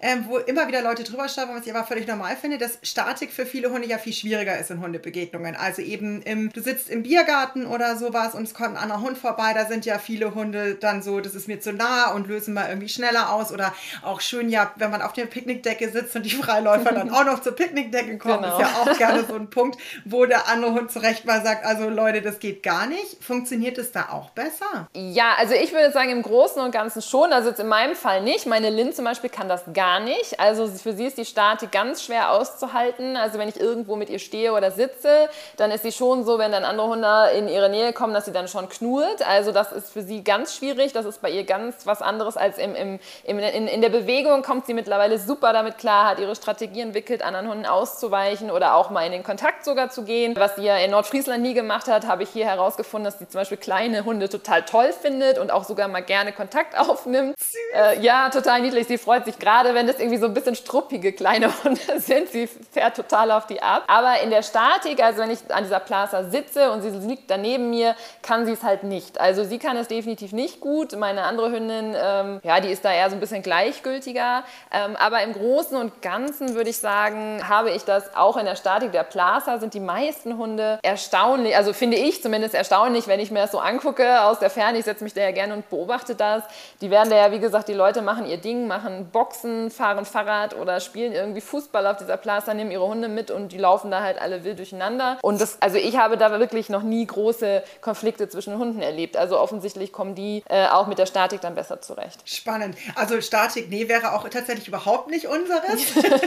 [0.00, 3.32] ähm, wo immer wieder Leute drüber schreiben, was ich aber völlig normal finde, dass Statik
[3.32, 5.56] für viele Hunde ja viel schwieriger ist in Hundebegegnungen.
[5.56, 9.18] Also eben, im, du sitzt im Biergarten oder sowas und es kommt ein anderer Hund
[9.18, 12.54] vorbei, da sind ja viele Hunde dann so, das ist mir zu nah und lösen
[12.54, 16.24] mal irgendwie schneller aus oder auch schön ja, wenn man auf der Picknickdecke sitzt und
[16.24, 18.58] die Freiläufer dann auch noch zur Picknickdecke kommen, genau.
[18.58, 21.88] ist ja auch gerne so ein Punkt, wo der andere Hund zurecht mal sagt, also
[21.88, 23.22] Leute, das geht gar nicht.
[23.22, 24.88] Funktioniert es da auch besser?
[24.94, 28.22] Ja, also ich würde sagen im Großen und Ganzen schon, also jetzt in meinem Fall
[28.22, 28.46] nicht.
[28.46, 30.40] Meine Lin zum Beispiel kann das gar nicht.
[30.40, 33.16] Also für sie ist die Statik ganz schwer auszuhalten.
[33.16, 36.52] Also wenn ich irgendwo mit ihr stehe oder sitze, dann ist sie schon so, wenn
[36.52, 39.26] dann andere Hunde in ihre Nähe kommen, dass sie dann schon knurrt.
[39.26, 40.92] Also das ist für sie ganz schwierig.
[40.92, 44.42] Das ist bei ihr ganz was anderes als im, im, im in, in der Bewegung
[44.42, 48.90] kommt sie mittlerweile super damit klar, hat ihre Strategie entwickelt, anderen Hunden auszuweichen oder auch
[48.90, 50.34] mal in den Kontakt sogar zu gehen.
[50.36, 53.40] Was sie ja in Nordfriesland nie gemacht hat, habe ich hier herausgefunden, dass sie zum
[53.40, 57.36] Beispiel kleine Hunde total toll findet und auch sogar mal gerne Kontakt aufnimmt.
[57.74, 58.86] Äh, ja, total niedlich.
[58.86, 62.28] Sie freut sich gerade, wenn das irgendwie so ein bisschen struppige kleine Hunde sind.
[62.28, 63.84] Sie fährt total auf die ab.
[63.86, 67.70] Aber in der Statik, also wenn ich an dieser Plaza sitze und sie liegt daneben
[67.70, 69.20] mir, kann sie es halt nicht.
[69.20, 70.96] Also sie kann es definitiv nicht gut.
[70.96, 74.44] Meine andere Hündin, ähm, ja, die ist da eher so ein bisschen gleichgültiger.
[74.72, 78.56] Ähm, aber im Großen und Ganzen würde ich sagen, habe ich das auch in der
[78.56, 83.30] Statik der Plaza sind die meisten Hunde erstaunlich, also finde ich zumindest erstaunlich, wenn ich
[83.30, 84.78] mir das so angucke aus der Ferne.
[84.78, 86.42] Ich setze mich da ja gerne und beobachte das.
[86.80, 90.56] Die werden da ja, wie gesagt, die Leute machen ihr Ding, machen Boxen, fahren Fahrrad
[90.56, 94.02] oder spielen irgendwie Fußball auf dieser Plaza, nehmen ihre Hunde mit und die laufen da
[94.02, 95.18] halt alle wild durcheinander.
[95.22, 99.16] Und das, also ich habe da wirklich noch nie große Konflikte zwischen Hunden erlebt.
[99.16, 102.20] Also offensichtlich kommen die äh, auch mit der Statik dann besser zurecht.
[102.24, 102.76] Spannend.
[102.94, 105.80] Also Statik, nee, wäre auch tatsächlich überhaupt nicht unseres.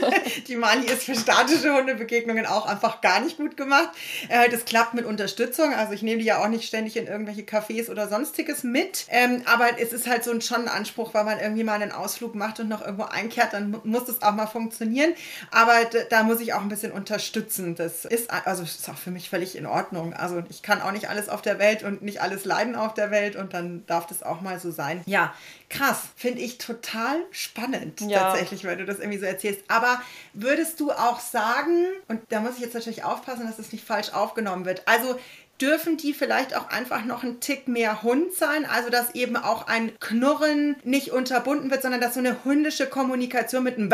[0.47, 3.89] die Mani ist für statische Hundebegegnungen auch einfach gar nicht gut gemacht.
[4.29, 5.73] Äh, das klappt mit Unterstützung.
[5.73, 9.05] Also ich nehme die ja auch nicht ständig in irgendwelche Cafés oder sonstiges mit.
[9.09, 11.91] Ähm, aber es ist halt so ein schon ein Anspruch, weil man irgendwie mal einen
[11.91, 15.13] Ausflug macht und noch irgendwo einkehrt, dann muss das auch mal funktionieren.
[15.51, 15.73] Aber
[16.09, 17.75] da muss ich auch ein bisschen unterstützen.
[17.75, 20.13] Das ist also ist auch für mich völlig in Ordnung.
[20.13, 23.09] Also ich kann auch nicht alles auf der Welt und nicht alles leiden auf der
[23.09, 25.01] Welt und dann darf das auch mal so sein.
[25.07, 25.33] Ja,
[25.69, 26.01] krass.
[26.15, 28.19] Finde ich total spannend ja.
[28.19, 29.61] tatsächlich, weil du das irgendwie so erzählst.
[29.69, 29.99] Aber
[30.35, 34.13] würdest du auch sagen, und da muss ich jetzt natürlich aufpassen, dass das nicht falsch
[34.13, 34.87] aufgenommen wird.
[34.87, 35.19] Also
[35.63, 39.67] dürfen die vielleicht auch einfach noch ein Tick mehr Hund sein, also dass eben auch
[39.67, 43.89] ein Knurren nicht unterbunden wird, sondern dass so eine hundische Kommunikation mit einem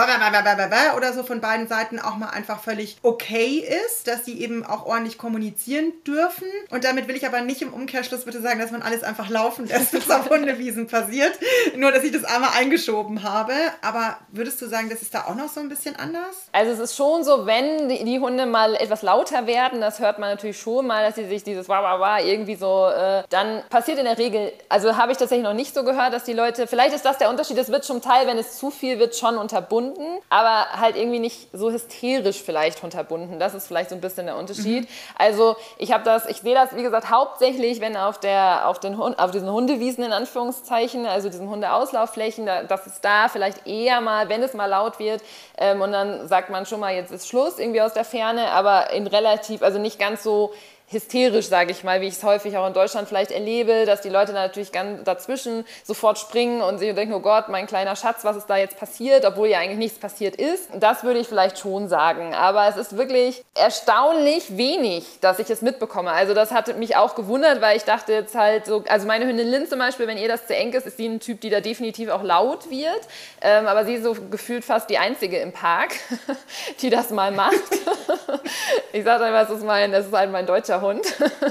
[0.98, 4.88] oder so von beiden Seiten auch mal einfach völlig okay ist, dass sie eben auch
[4.88, 6.48] ordentlich kommunizieren dürfen.
[6.72, 9.68] Und damit will ich aber nicht im Umkehrschluss bitte sagen, dass man alles einfach laufen
[9.68, 11.38] lässt, was auf Hundewiesen passiert.
[11.76, 13.54] Nur, dass ich das einmal eingeschoben habe.
[13.82, 16.48] Aber würdest du sagen, das ist da auch noch so ein bisschen anders?
[16.52, 20.30] Also es ist schon so, wenn die Hunde mal etwas lauter werden, das hört man
[20.30, 24.00] natürlich schon mal, dass sie sich dieses Wah, Wah, Wah irgendwie so, äh, dann passiert
[24.00, 26.96] in der Regel, also habe ich tatsächlich noch nicht so gehört, dass die Leute, vielleicht
[26.96, 30.06] ist das der Unterschied, es wird zum Teil, wenn es zu viel wird, schon unterbunden,
[30.30, 33.40] aber halt irgendwie nicht so hysterisch vielleicht unterbunden.
[33.40, 34.84] Das ist vielleicht so ein bisschen der Unterschied.
[34.84, 34.88] Mhm.
[35.18, 38.98] Also ich habe das, ich sehe das, wie gesagt, hauptsächlich, wenn auf, der, auf, den
[38.98, 44.02] Hund, auf diesen Hundewiesen in Anführungszeichen, also diesen Hundeauslaufflächen, da, dass es da vielleicht eher
[44.02, 45.22] mal, wenn es mal laut wird,
[45.58, 48.92] ähm, und dann sagt man schon mal, jetzt ist Schluss irgendwie aus der Ferne, aber
[48.92, 50.54] in relativ, also nicht ganz so
[50.90, 54.10] hysterisch, sage ich mal, wie ich es häufig auch in Deutschland vielleicht erlebe, dass die
[54.10, 58.38] Leute natürlich ganz dazwischen sofort springen und sich denken, oh Gott, mein kleiner Schatz, was
[58.38, 60.70] ist da jetzt passiert, obwohl ja eigentlich nichts passiert ist.
[60.74, 62.34] Das würde ich vielleicht schon sagen.
[62.34, 66.12] Aber es ist wirklich erstaunlich wenig, dass ich es mitbekomme.
[66.12, 69.48] Also das hat mich auch gewundert, weil ich dachte jetzt halt so, also meine Hündin
[69.48, 71.62] Lynn zum Beispiel, wenn ihr das zu eng ist, ist sie ein Typ, die da
[71.62, 73.02] definitiv auch laut wird.
[73.42, 75.92] Ähm, aber sie ist so gefühlt fast die Einzige im Park,
[76.82, 77.54] die das mal macht.
[78.92, 81.06] ich sage einfach, es ist mein, es ist halt mein deutscher Hund.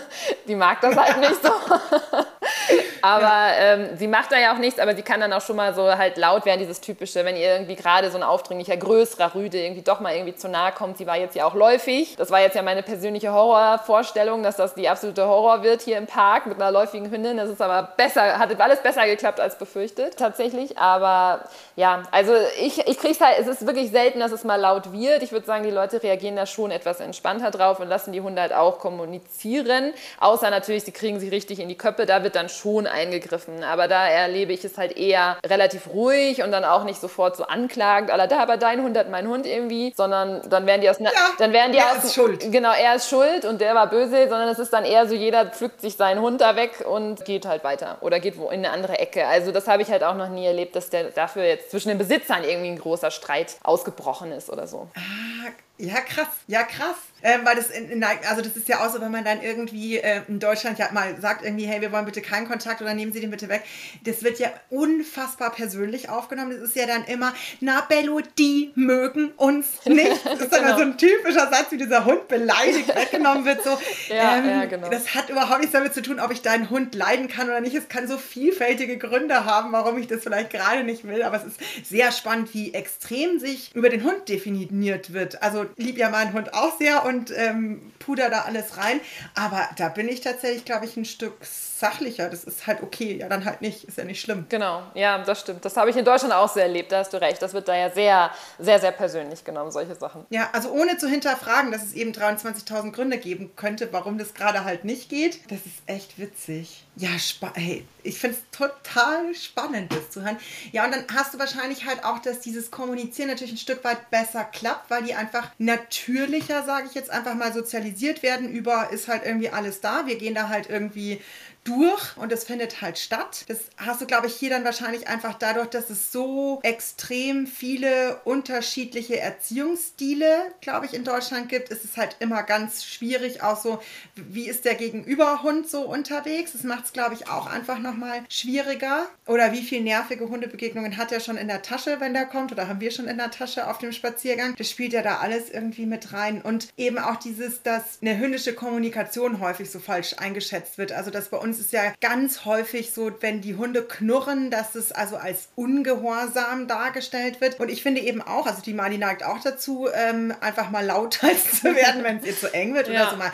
[0.49, 1.51] Die mag das halt nicht so.
[3.09, 3.75] Aber ja.
[3.75, 5.97] ähm, sie macht da ja auch nichts, aber sie kann dann auch schon mal so
[5.97, 9.81] halt laut werden, dieses typische, wenn ihr irgendwie gerade so ein aufdringlicher, größerer Rüde irgendwie
[9.81, 10.99] doch mal irgendwie zu nahe kommt.
[10.99, 12.16] Sie war jetzt ja auch läufig.
[12.16, 16.07] Das war jetzt ja meine persönliche Horrorvorstellung, dass das die absolute Horror wird hier im
[16.07, 17.38] Park mit einer läufigen Hündin.
[17.38, 20.77] Das ist aber besser, hat alles besser geklappt als befürchtet, tatsächlich.
[20.77, 21.44] Aber
[21.77, 24.92] ja, also ich, ich kriege es halt, es ist wirklich selten, dass es mal laut
[24.92, 25.23] wird.
[25.23, 28.42] Ich würde sagen, die Leute reagieren da schon etwas entspannter drauf und lassen die Hunde
[28.42, 29.94] halt auch kommunizieren.
[30.21, 33.65] Außer natürlich, sie kriegen sie richtig in die Köppe, da wird dann schon eingegriffen.
[33.65, 37.45] Aber da erlebe ich es halt eher relativ ruhig und dann auch nicht sofort so
[37.45, 40.99] anklagend, aller da, aber dein Hund hat mein Hund irgendwie, sondern dann werden die aus,
[40.99, 42.53] ja, dann werden die er aus, ist schuld.
[42.53, 45.47] genau, er ist schuld und der war böse, sondern es ist dann eher so, jeder
[45.47, 48.71] pflückt sich seinen Hund da weg und geht halt weiter oder geht wo in eine
[48.71, 49.27] andere Ecke.
[49.27, 51.99] Also das habe ich halt auch noch nie erlebt, dass der dafür jetzt zwischen den
[51.99, 54.89] Besitzern irgendwie ein großer Streit ausgebrochen ist oder so.
[54.95, 56.29] Ah, ja, krass.
[56.49, 56.97] Ja, krass.
[57.23, 59.99] Ähm, weil das, in, in, also das ist ja auch so, wenn man dann irgendwie
[59.99, 63.12] äh, in Deutschland ja mal sagt, irgendwie, hey, wir wollen bitte keinen Kontakt oder nehmen
[63.12, 63.64] Sie den bitte weg.
[64.05, 66.51] Das wird ja unfassbar persönlich aufgenommen.
[66.51, 70.25] Das ist ja dann immer, na Bello, die mögen uns nicht.
[70.25, 70.77] Das ist dann genau.
[70.77, 73.64] so ein typischer Satz, wie dieser Hund beleidigt weggenommen wird.
[73.64, 73.71] So.
[74.09, 74.88] ja, ähm, ja, genau.
[74.88, 77.75] Das hat überhaupt nichts damit zu tun, ob ich deinen Hund leiden kann oder nicht.
[77.75, 81.25] Es kann so vielfältige Gründe haben, warum ich das vielleicht gerade nicht will.
[81.25, 85.43] Aber es ist sehr spannend, wie extrem sich über den Hund definiert wird.
[85.43, 89.00] Also lieb ja meinen Hund auch sehr und ähm, puder da alles rein.
[89.35, 91.35] Aber da bin ich tatsächlich, glaube ich, ein Stück
[91.79, 92.29] sachlicher.
[92.29, 93.17] Das ist halt okay.
[93.17, 93.85] Ja, dann halt nicht.
[93.85, 94.47] Ist ja nicht schlimm.
[94.49, 95.64] Genau, ja, das stimmt.
[95.64, 96.93] Das habe ich in Deutschland auch sehr erlebt.
[96.93, 97.41] Da hast du recht.
[97.43, 100.27] Das wird da ja sehr, sehr, sehr persönlich genommen, solche Sachen.
[100.31, 104.64] Ja, also ohne zu hinterfragen, dass es eben 23.000 Gründe geben könnte, warum das gerade
[104.64, 105.41] halt nicht geht.
[105.51, 106.85] Das ist echt witzig.
[106.97, 107.11] Ja,
[107.55, 110.37] hey, ich finde es total spannend, das zu hören.
[110.73, 114.11] Ja, und dann hast du wahrscheinlich halt auch, dass dieses Kommunizieren natürlich ein Stück weit
[114.11, 119.07] besser klappt, weil die einfach natürlicher, sage ich jetzt einfach mal, sozialisiert werden über, ist
[119.07, 120.07] halt irgendwie alles da.
[120.07, 121.21] Wir gehen da halt irgendwie
[121.68, 123.44] durch und es findet halt statt.
[123.48, 128.20] Das hast du, glaube ich, hier dann wahrscheinlich einfach dadurch, dass es so extrem viele
[128.24, 133.81] unterschiedliche Erziehungsstile, glaube ich, in Deutschland gibt, ist es halt immer ganz schwierig, auch so,
[134.14, 136.52] wie ist der Gegenüberhund so unterwegs?
[136.52, 139.07] Das macht es, glaube ich, auch einfach nochmal schwieriger.
[139.26, 142.52] Oder wie viele nervige Hundebegegnungen hat er schon in der Tasche, wenn der kommt?
[142.52, 144.54] Oder haben wir schon in der Tasche auf dem Spaziergang?
[144.57, 146.40] Das spielt ja da alles irgendwie mit rein.
[146.40, 150.92] Und eben auch dieses, dass eine hündische Kommunikation häufig so falsch eingeschätzt wird.
[150.92, 154.75] Also, dass bei uns es ist ja ganz häufig so, wenn die Hunde knurren, dass
[154.75, 157.59] es also als ungehorsam dargestellt wird.
[157.59, 161.29] Und ich finde eben auch, also die Mali neigt auch dazu, ähm, einfach mal lauter
[161.53, 163.03] zu werden, wenn es ihr zu eng wird ja.
[163.03, 163.33] oder so mal.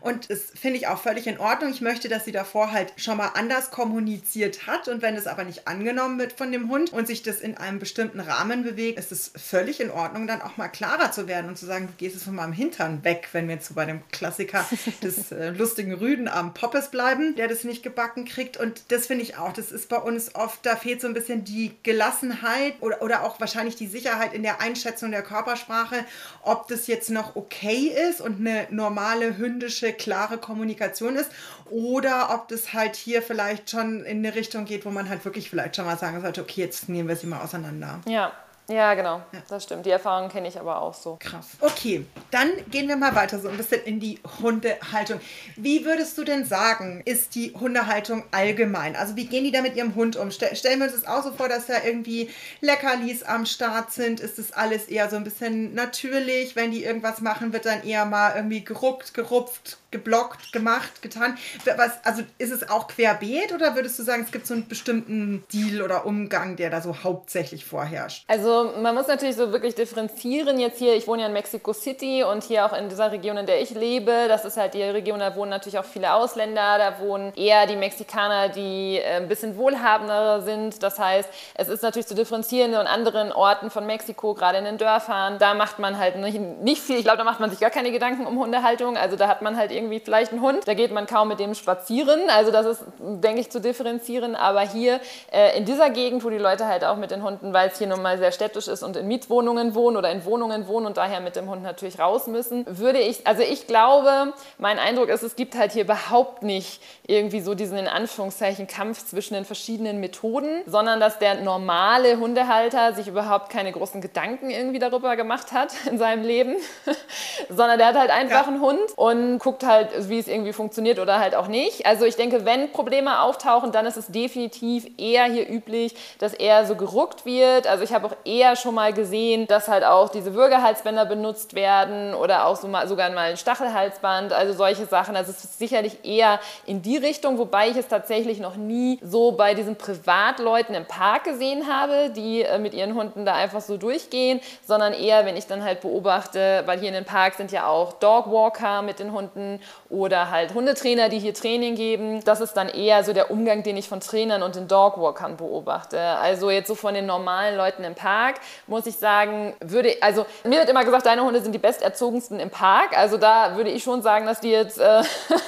[0.00, 1.70] Und das finde ich auch völlig in Ordnung.
[1.70, 4.88] Ich möchte, dass sie davor halt schon mal anders kommuniziert hat.
[4.88, 7.78] Und wenn es aber nicht angenommen wird von dem Hund und sich das in einem
[7.78, 11.56] bestimmten Rahmen bewegt, ist es völlig in Ordnung, dann auch mal klarer zu werden und
[11.56, 14.02] zu sagen, du gehst es von meinem Hintern weg, wenn wir jetzt so bei dem
[14.12, 14.66] Klassiker
[15.02, 18.56] des äh, lustigen Rüden am Poppes bleiben, der das nicht gebacken kriegt.
[18.56, 21.44] Und das finde ich auch, das ist bei uns oft, da fehlt so ein bisschen
[21.44, 26.04] die Gelassenheit oder, oder auch wahrscheinlich die Sicherheit in der Einschätzung der Körpersprache,
[26.42, 31.30] ob das jetzt noch okay ist und eine normale, hündische, klare Kommunikation ist
[31.70, 35.50] oder ob das halt hier vielleicht schon in eine Richtung geht, wo man halt wirklich
[35.50, 38.00] vielleicht schon mal sagen sollte, okay, jetzt nehmen wir sie mal auseinander.
[38.06, 38.32] Ja,
[38.70, 39.16] ja, genau.
[39.32, 39.42] Ja.
[39.48, 39.86] Das stimmt.
[39.86, 41.16] Die Erfahrung kenne ich aber auch so.
[41.20, 41.48] Krass.
[41.60, 45.20] Okay, dann gehen wir mal weiter so ein bisschen in die Hundehaltung.
[45.56, 48.96] Wie würdest du denn sagen, ist die Hundehaltung allgemein?
[48.96, 50.30] Also wie gehen die da mit ihrem Hund um?
[50.30, 52.30] stellen wir uns das auch so vor, dass da irgendwie
[52.60, 54.20] Leckerlis am Start sind?
[54.20, 56.56] Ist das alles eher so ein bisschen natürlich?
[56.56, 61.36] Wenn die irgendwas machen, wird dann eher mal irgendwie geruckt, gerupft, geblockt, gemacht, getan.
[61.76, 65.42] Was, also ist es auch querbeet oder würdest du sagen, es gibt so einen bestimmten
[65.48, 68.24] Stil oder Umgang, der da so hauptsächlich vorherrscht?
[68.28, 70.60] Also man muss natürlich so wirklich differenzieren.
[70.60, 73.46] Jetzt hier, ich wohne ja in Mexico City und hier auch in dieser Region, in
[73.46, 77.00] der ich lebe, das ist halt die Region, da wohnen natürlich auch viele Ausländer, da
[77.00, 80.82] wohnen eher die Mexikaner, die äh, ein bisschen wohlhabender sind.
[80.84, 84.78] Das heißt, es ist natürlich zu differenzieren in anderen Orten von Mexiko, gerade in den
[84.78, 85.38] Dörfern.
[85.38, 86.96] Da macht man halt nicht, nicht viel.
[86.96, 88.96] Ich glaube, da macht man sich gar keine Gedanken um Hundehaltung.
[88.96, 91.54] Also da hat man halt irgendwie vielleicht einen Hund, da geht man kaum mit dem
[91.54, 92.20] spazieren.
[92.28, 94.36] Also das ist, denke ich, zu differenzieren.
[94.36, 95.00] Aber hier
[95.32, 97.86] äh, in dieser Gegend, wo die Leute halt auch mit den Hunden, weil es hier
[97.86, 101.20] nun mal sehr städtisch ist und in Mietwohnungen wohnen oder in Wohnungen wohnen und daher
[101.20, 105.36] mit dem Hund natürlich raus müssen, würde ich, also ich glaube, mein Eindruck ist, es
[105.36, 110.62] gibt halt hier überhaupt nicht irgendwie so diesen in Anführungszeichen Kampf zwischen den verschiedenen Methoden,
[110.66, 115.98] sondern dass der normale Hundehalter sich überhaupt keine großen Gedanken irgendwie darüber gemacht hat in
[115.98, 116.56] seinem Leben,
[117.48, 118.52] sondern der hat halt einfach ja.
[118.52, 121.86] einen Hund und guckt halt halt, wie es irgendwie funktioniert oder halt auch nicht.
[121.86, 126.66] Also ich denke, wenn Probleme auftauchen, dann ist es definitiv eher hier üblich, dass er
[126.66, 127.66] so geruckt wird.
[127.66, 132.14] Also ich habe auch eher schon mal gesehen, dass halt auch diese Würgehalsbänder benutzt werden
[132.14, 135.16] oder auch so mal, sogar mal ein Stachelhalsband, also solche Sachen.
[135.16, 139.32] Also es ist sicherlich eher in die Richtung, wobei ich es tatsächlich noch nie so
[139.32, 143.76] bei diesen Privatleuten im Park gesehen habe, die äh, mit ihren Hunden da einfach so
[143.76, 147.66] durchgehen, sondern eher, wenn ich dann halt beobachte, weil hier in den Park sind ja
[147.66, 152.22] auch Dogwalker mit den Hunden oder halt Hundetrainer, die hier Training geben.
[152.24, 156.00] Das ist dann eher so der Umgang, den ich von Trainern und den Dogwalkern beobachte.
[156.00, 160.58] Also jetzt so von den normalen Leuten im Park muss ich sagen, würde, also mir
[160.58, 162.96] wird immer gesagt, deine Hunde sind die besterzogensten im Park.
[162.96, 165.02] Also da würde ich schon sagen, dass die jetzt äh,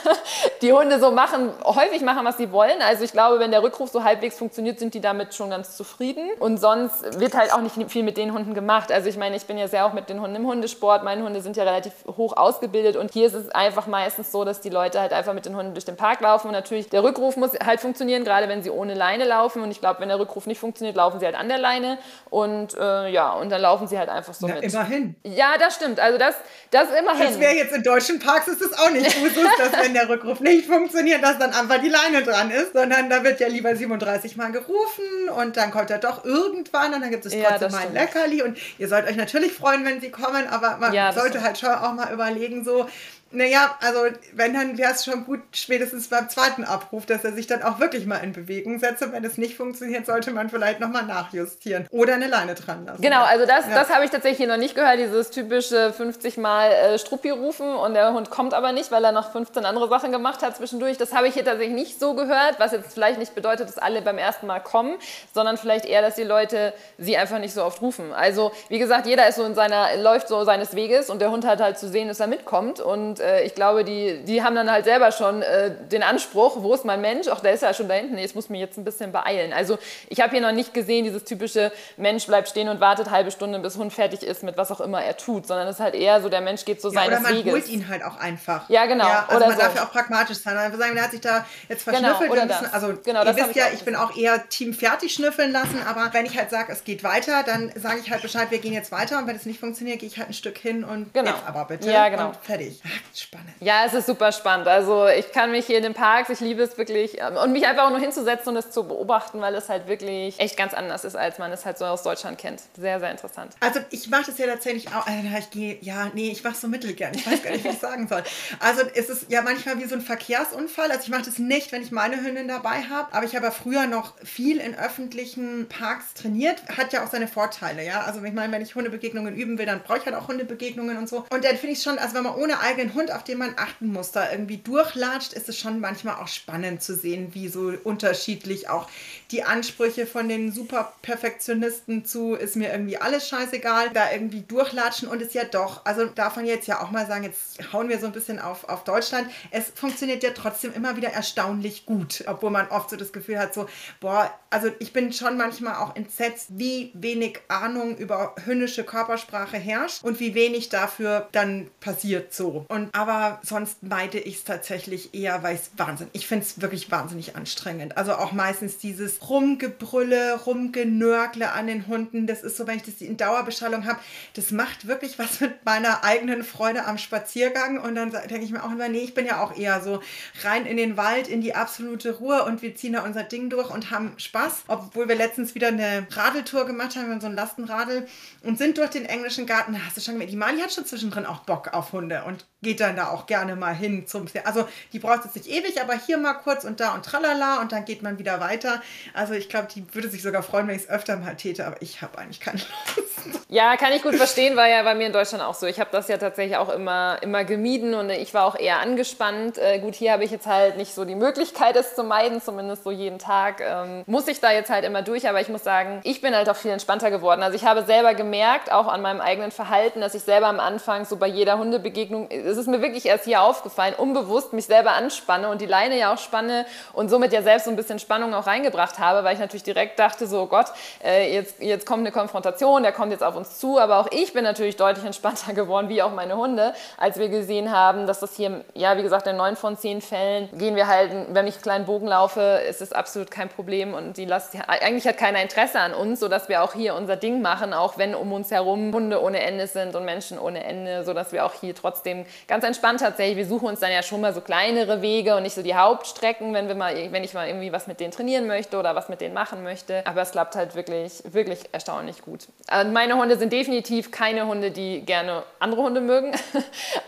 [0.62, 2.82] die Hunde so machen, häufig machen, was sie wollen.
[2.82, 6.30] Also ich glaube, wenn der Rückruf so halbwegs funktioniert, sind die damit schon ganz zufrieden.
[6.38, 8.90] Und sonst wird halt auch nicht viel mit den Hunden gemacht.
[8.90, 11.04] Also ich meine, ich bin ja sehr auch mit den Hunden im Hundesport.
[11.04, 14.60] Meine Hunde sind ja relativ hoch ausgebildet und hier ist es einfach meistens so, dass
[14.60, 17.36] die Leute halt einfach mit den Hunden durch den Park laufen und natürlich der Rückruf
[17.36, 19.62] muss halt funktionieren, gerade wenn sie ohne Leine laufen.
[19.62, 21.98] Und ich glaube, wenn der Rückruf nicht funktioniert, laufen sie halt an der Leine
[22.30, 24.64] und äh, ja, und dann laufen sie halt einfach so Na, mit.
[24.64, 25.14] Immerhin.
[25.24, 26.00] Ja, das stimmt.
[26.00, 26.34] Also das,
[26.70, 27.26] das immerhin.
[27.26, 30.40] Das wäre jetzt in deutschen Parks ist es auch nicht Usus, dass wenn der Rückruf
[30.40, 34.36] nicht funktioniert, dass dann einfach die Leine dran ist, sondern da wird ja lieber 37
[34.36, 37.72] Mal gerufen und dann kommt er doch irgendwann und dann gibt es Ja, trotzdem das
[37.72, 37.92] mal ein.
[37.94, 41.58] Leckerli und ihr sollt euch natürlich freuen, wenn sie kommen, aber man Ja, sollte halt
[41.58, 42.86] schon auch mal überlegen, so,
[43.32, 44.00] naja, also
[44.34, 47.80] wenn, dann wäre es schon gut, spätestens beim zweiten Abruf, dass er sich dann auch
[47.80, 49.02] wirklich mal in Bewegung setzt.
[49.02, 53.02] Und wenn es nicht funktioniert, sollte man vielleicht nochmal nachjustieren oder eine Leine dran lassen.
[53.02, 53.74] Genau, also das, Ja.
[53.74, 57.94] das habe ich tatsächlich noch nicht gehört, dieses typische 50 Mal äh, Struppi rufen und
[57.94, 60.98] der Hund kommt aber nicht, weil er noch 15 andere Sachen gemacht hat zwischendurch.
[60.98, 64.02] Das habe ich hier tatsächlich nicht so gehört, was jetzt vielleicht nicht bedeutet, dass alle
[64.02, 64.96] beim ersten Mal kommen,
[65.34, 68.12] sondern vielleicht eher, dass die Leute sie einfach nicht so oft rufen.
[68.12, 71.46] Also wie gesagt, jeder ist so in seiner, läuft so seines Weges und der Hund
[71.46, 74.70] hat halt zu sehen, dass er mitkommt und äh, ich glaube, die, die haben dann
[74.70, 77.28] halt selber schon äh, den Anspruch, wo ist mein Mensch?
[77.28, 79.52] Ach, der ist ja schon da hinten, nee, ich muss mich jetzt ein bisschen beeilen.
[79.52, 83.30] Also ich habe hier noch nicht gesehen, dieses typische Mensch bleibt stehen und wartet halbe
[83.30, 85.94] Stunde, bis Hund fertig ist mit was auch immer er tut, sondern es ist halt
[85.94, 87.52] eher so, der Mensch geht so Ja, seines oder man Weges.
[87.52, 88.68] holt ihn halt auch einfach.
[88.68, 89.06] Ja, genau.
[89.06, 89.62] Ja, also Oder man so.
[89.62, 90.56] darf ja auch pragmatisch sein.
[90.56, 92.20] Einfach sagen, der hat sich da jetzt verschnüffelt.
[92.30, 92.72] Genau, oder das.
[92.74, 95.52] also Genau, ihr das wisst ich ja, auch ich bin auch eher Team fertig schnüffeln
[95.52, 98.58] lassen, aber wenn ich halt sage, es geht weiter, dann sage ich halt Bescheid, wir
[98.58, 101.12] gehen jetzt weiter und wenn es nicht funktioniert, gehe ich halt ein Stück hin und
[101.14, 101.30] Genau.
[101.30, 102.28] jetzt aber bitte Ja, genau.
[102.28, 102.80] und fertig.
[103.14, 103.50] Spannend.
[103.60, 104.68] Ja, es ist super spannend.
[104.68, 107.66] Also ich kann mich hier in den Parks, ich liebe es wirklich ähm, und mich
[107.66, 111.04] einfach auch nur hinzusetzen und es zu beobachten, weil es halt wirklich echt ganz anders
[111.04, 112.62] ist, als man es halt so aus Deutschland kennt.
[112.76, 113.54] Sehr, sehr interessant.
[113.60, 116.68] Also ich mache das ja tatsächlich auch, also ich gehe, ja, nee, ich mache so
[116.68, 117.12] mittelgern.
[117.14, 118.22] Ich weiß gar nicht, wie ich sagen soll.
[118.60, 120.90] Also es ist ja manchmal wie so ein Verkehrsunfall.
[120.90, 123.12] Also ich mache das nicht, wenn ich meine Hündin dabei habe.
[123.12, 126.62] Aber ich habe ja früher noch viel in öffentlichen Parks trainiert.
[126.76, 128.02] Hat ja auch seine Vorteile, ja.
[128.02, 131.08] Also ich meine, wenn ich Hundebegegnungen üben will, dann brauche ich halt auch Hundebegegnungen und
[131.08, 131.26] so.
[131.30, 133.88] Und dann finde ich schon, also wenn man ohne eigenen Hund, auf den man achten
[133.88, 138.68] muss, da irgendwie durchlatscht, ist es schon manchmal auch spannend zu sehen, wie so unterschiedlich
[138.68, 138.88] auch
[139.32, 145.22] die Ansprüche von den Super-Perfektionisten zu, ist mir irgendwie alles scheißegal, da irgendwie durchlatschen und
[145.22, 148.06] es ja doch, also darf man jetzt ja auch mal sagen, jetzt hauen wir so
[148.06, 152.68] ein bisschen auf, auf Deutschland, es funktioniert ja trotzdem immer wieder erstaunlich gut, obwohl man
[152.68, 153.66] oft so das Gefühl hat, so,
[154.00, 160.04] boah, also ich bin schon manchmal auch entsetzt, wie wenig Ahnung über hündische Körpersprache herrscht
[160.04, 162.66] und wie wenig dafür dann passiert so.
[162.68, 166.90] Und aber sonst meide ich es tatsächlich eher, weil es Wahnsinn, ich finde es wirklich
[166.90, 167.96] wahnsinnig anstrengend.
[167.96, 173.00] Also auch meistens dieses Rumgebrülle, Rumgenörgle an den Hunden, das ist so, wenn ich das
[173.00, 173.98] in Dauerbeschallung habe,
[174.34, 177.78] das macht wirklich was mit meiner eigenen Freude am Spaziergang.
[177.78, 180.00] Und dann denke ich mir auch immer, nee, ich bin ja auch eher so
[180.42, 182.44] rein in den Wald, in die absolute Ruhe.
[182.44, 186.06] Und wir ziehen da unser Ding durch und haben Spaß, obwohl wir letztens wieder eine
[186.10, 188.06] Radeltour gemacht haben, so ein Lastenradel
[188.42, 191.26] und sind durch den englischen Garten, hast du schon gemerkt, die Mali hat schon zwischendrin
[191.26, 192.24] auch Bock auf Hunde.
[192.24, 195.80] Und geht dann da auch gerne mal hin zum, also die braucht jetzt nicht ewig,
[195.80, 198.80] aber hier mal kurz und da und tralala und dann geht man wieder weiter.
[199.14, 201.80] Also ich glaube, die würde sich sogar freuen, wenn ich es öfter mal täte, aber
[201.80, 203.12] ich habe eigentlich keine Lust.
[203.48, 205.66] Ja, kann ich gut verstehen, war ja bei mir in Deutschland auch so.
[205.66, 209.58] Ich habe das ja tatsächlich auch immer, immer gemieden und ich war auch eher angespannt.
[209.58, 212.82] Äh, gut, hier habe ich jetzt halt nicht so die Möglichkeit, es zu meiden, zumindest
[212.82, 213.60] so jeden Tag.
[213.60, 216.48] Ähm, muss ich da jetzt halt immer durch, aber ich muss sagen, ich bin halt
[216.48, 217.42] auch viel entspannter geworden.
[217.42, 221.04] Also ich habe selber gemerkt, auch an meinem eigenen Verhalten, dass ich selber am Anfang
[221.04, 225.48] so bei jeder Hundebegegnung, es ist mir wirklich erst hier aufgefallen, unbewusst mich selber anspanne
[225.48, 228.46] und die Leine ja auch spanne und somit ja selbst so ein bisschen Spannung auch
[228.46, 230.66] reingebracht habe, weil ich natürlich direkt dachte, so oh Gott,
[231.02, 234.32] äh, jetzt, jetzt kommt eine Konfrontation, der kommt jetzt auf uns zu, aber auch ich
[234.32, 238.36] bin natürlich deutlich entspannter geworden, wie auch meine Hunde, als wir gesehen haben, dass das
[238.36, 241.62] hier, ja, wie gesagt, in neun von zehn Fällen gehen wir halt, wenn ich einen
[241.62, 245.80] kleinen Bogen laufe, ist es absolut kein Problem und die lassen, eigentlich hat keiner Interesse
[245.80, 249.22] an uns, sodass wir auch hier unser Ding machen, auch wenn um uns herum Hunde
[249.22, 253.36] ohne Ende sind und Menschen ohne Ende, sodass wir auch hier trotzdem ganz entspannt tatsächlich,
[253.36, 256.54] wir suchen uns dann ja schon mal so kleinere Wege und nicht so die Hauptstrecken,
[256.54, 259.20] wenn wir mal, wenn ich mal irgendwie was mit denen trainieren möchte oder was mit
[259.20, 262.46] denen machen möchte, aber es klappt halt wirklich, wirklich erstaunlich gut.
[262.70, 266.32] Und meine Hunde sind definitiv keine Hunde, die gerne andere Hunde mögen.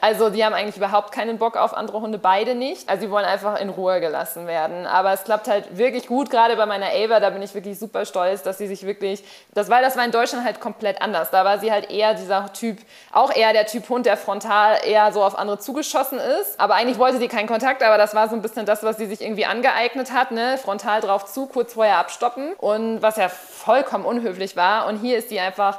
[0.00, 2.88] Also die haben eigentlich überhaupt keinen Bock auf andere Hunde, beide nicht.
[2.90, 4.86] Also sie wollen einfach in Ruhe gelassen werden.
[4.86, 8.04] Aber es klappt halt wirklich gut, gerade bei meiner Ava, da bin ich wirklich super
[8.04, 11.30] stolz, dass sie sich wirklich, das, weil das war in Deutschland halt komplett anders.
[11.30, 12.78] Da war sie halt eher dieser Typ,
[13.12, 16.58] auch eher der Typ Hund, der frontal eher so auf andere zugeschossen ist.
[16.58, 19.06] Aber eigentlich wollte sie keinen Kontakt, aber das war so ein bisschen das, was sie
[19.06, 20.58] sich irgendwie angeeignet hat, ne?
[20.58, 22.52] frontal drauf zu, kurz vorher abstoppen.
[22.58, 24.86] Und was ja vollkommen unhöflich war.
[24.86, 25.78] Und hier ist sie einfach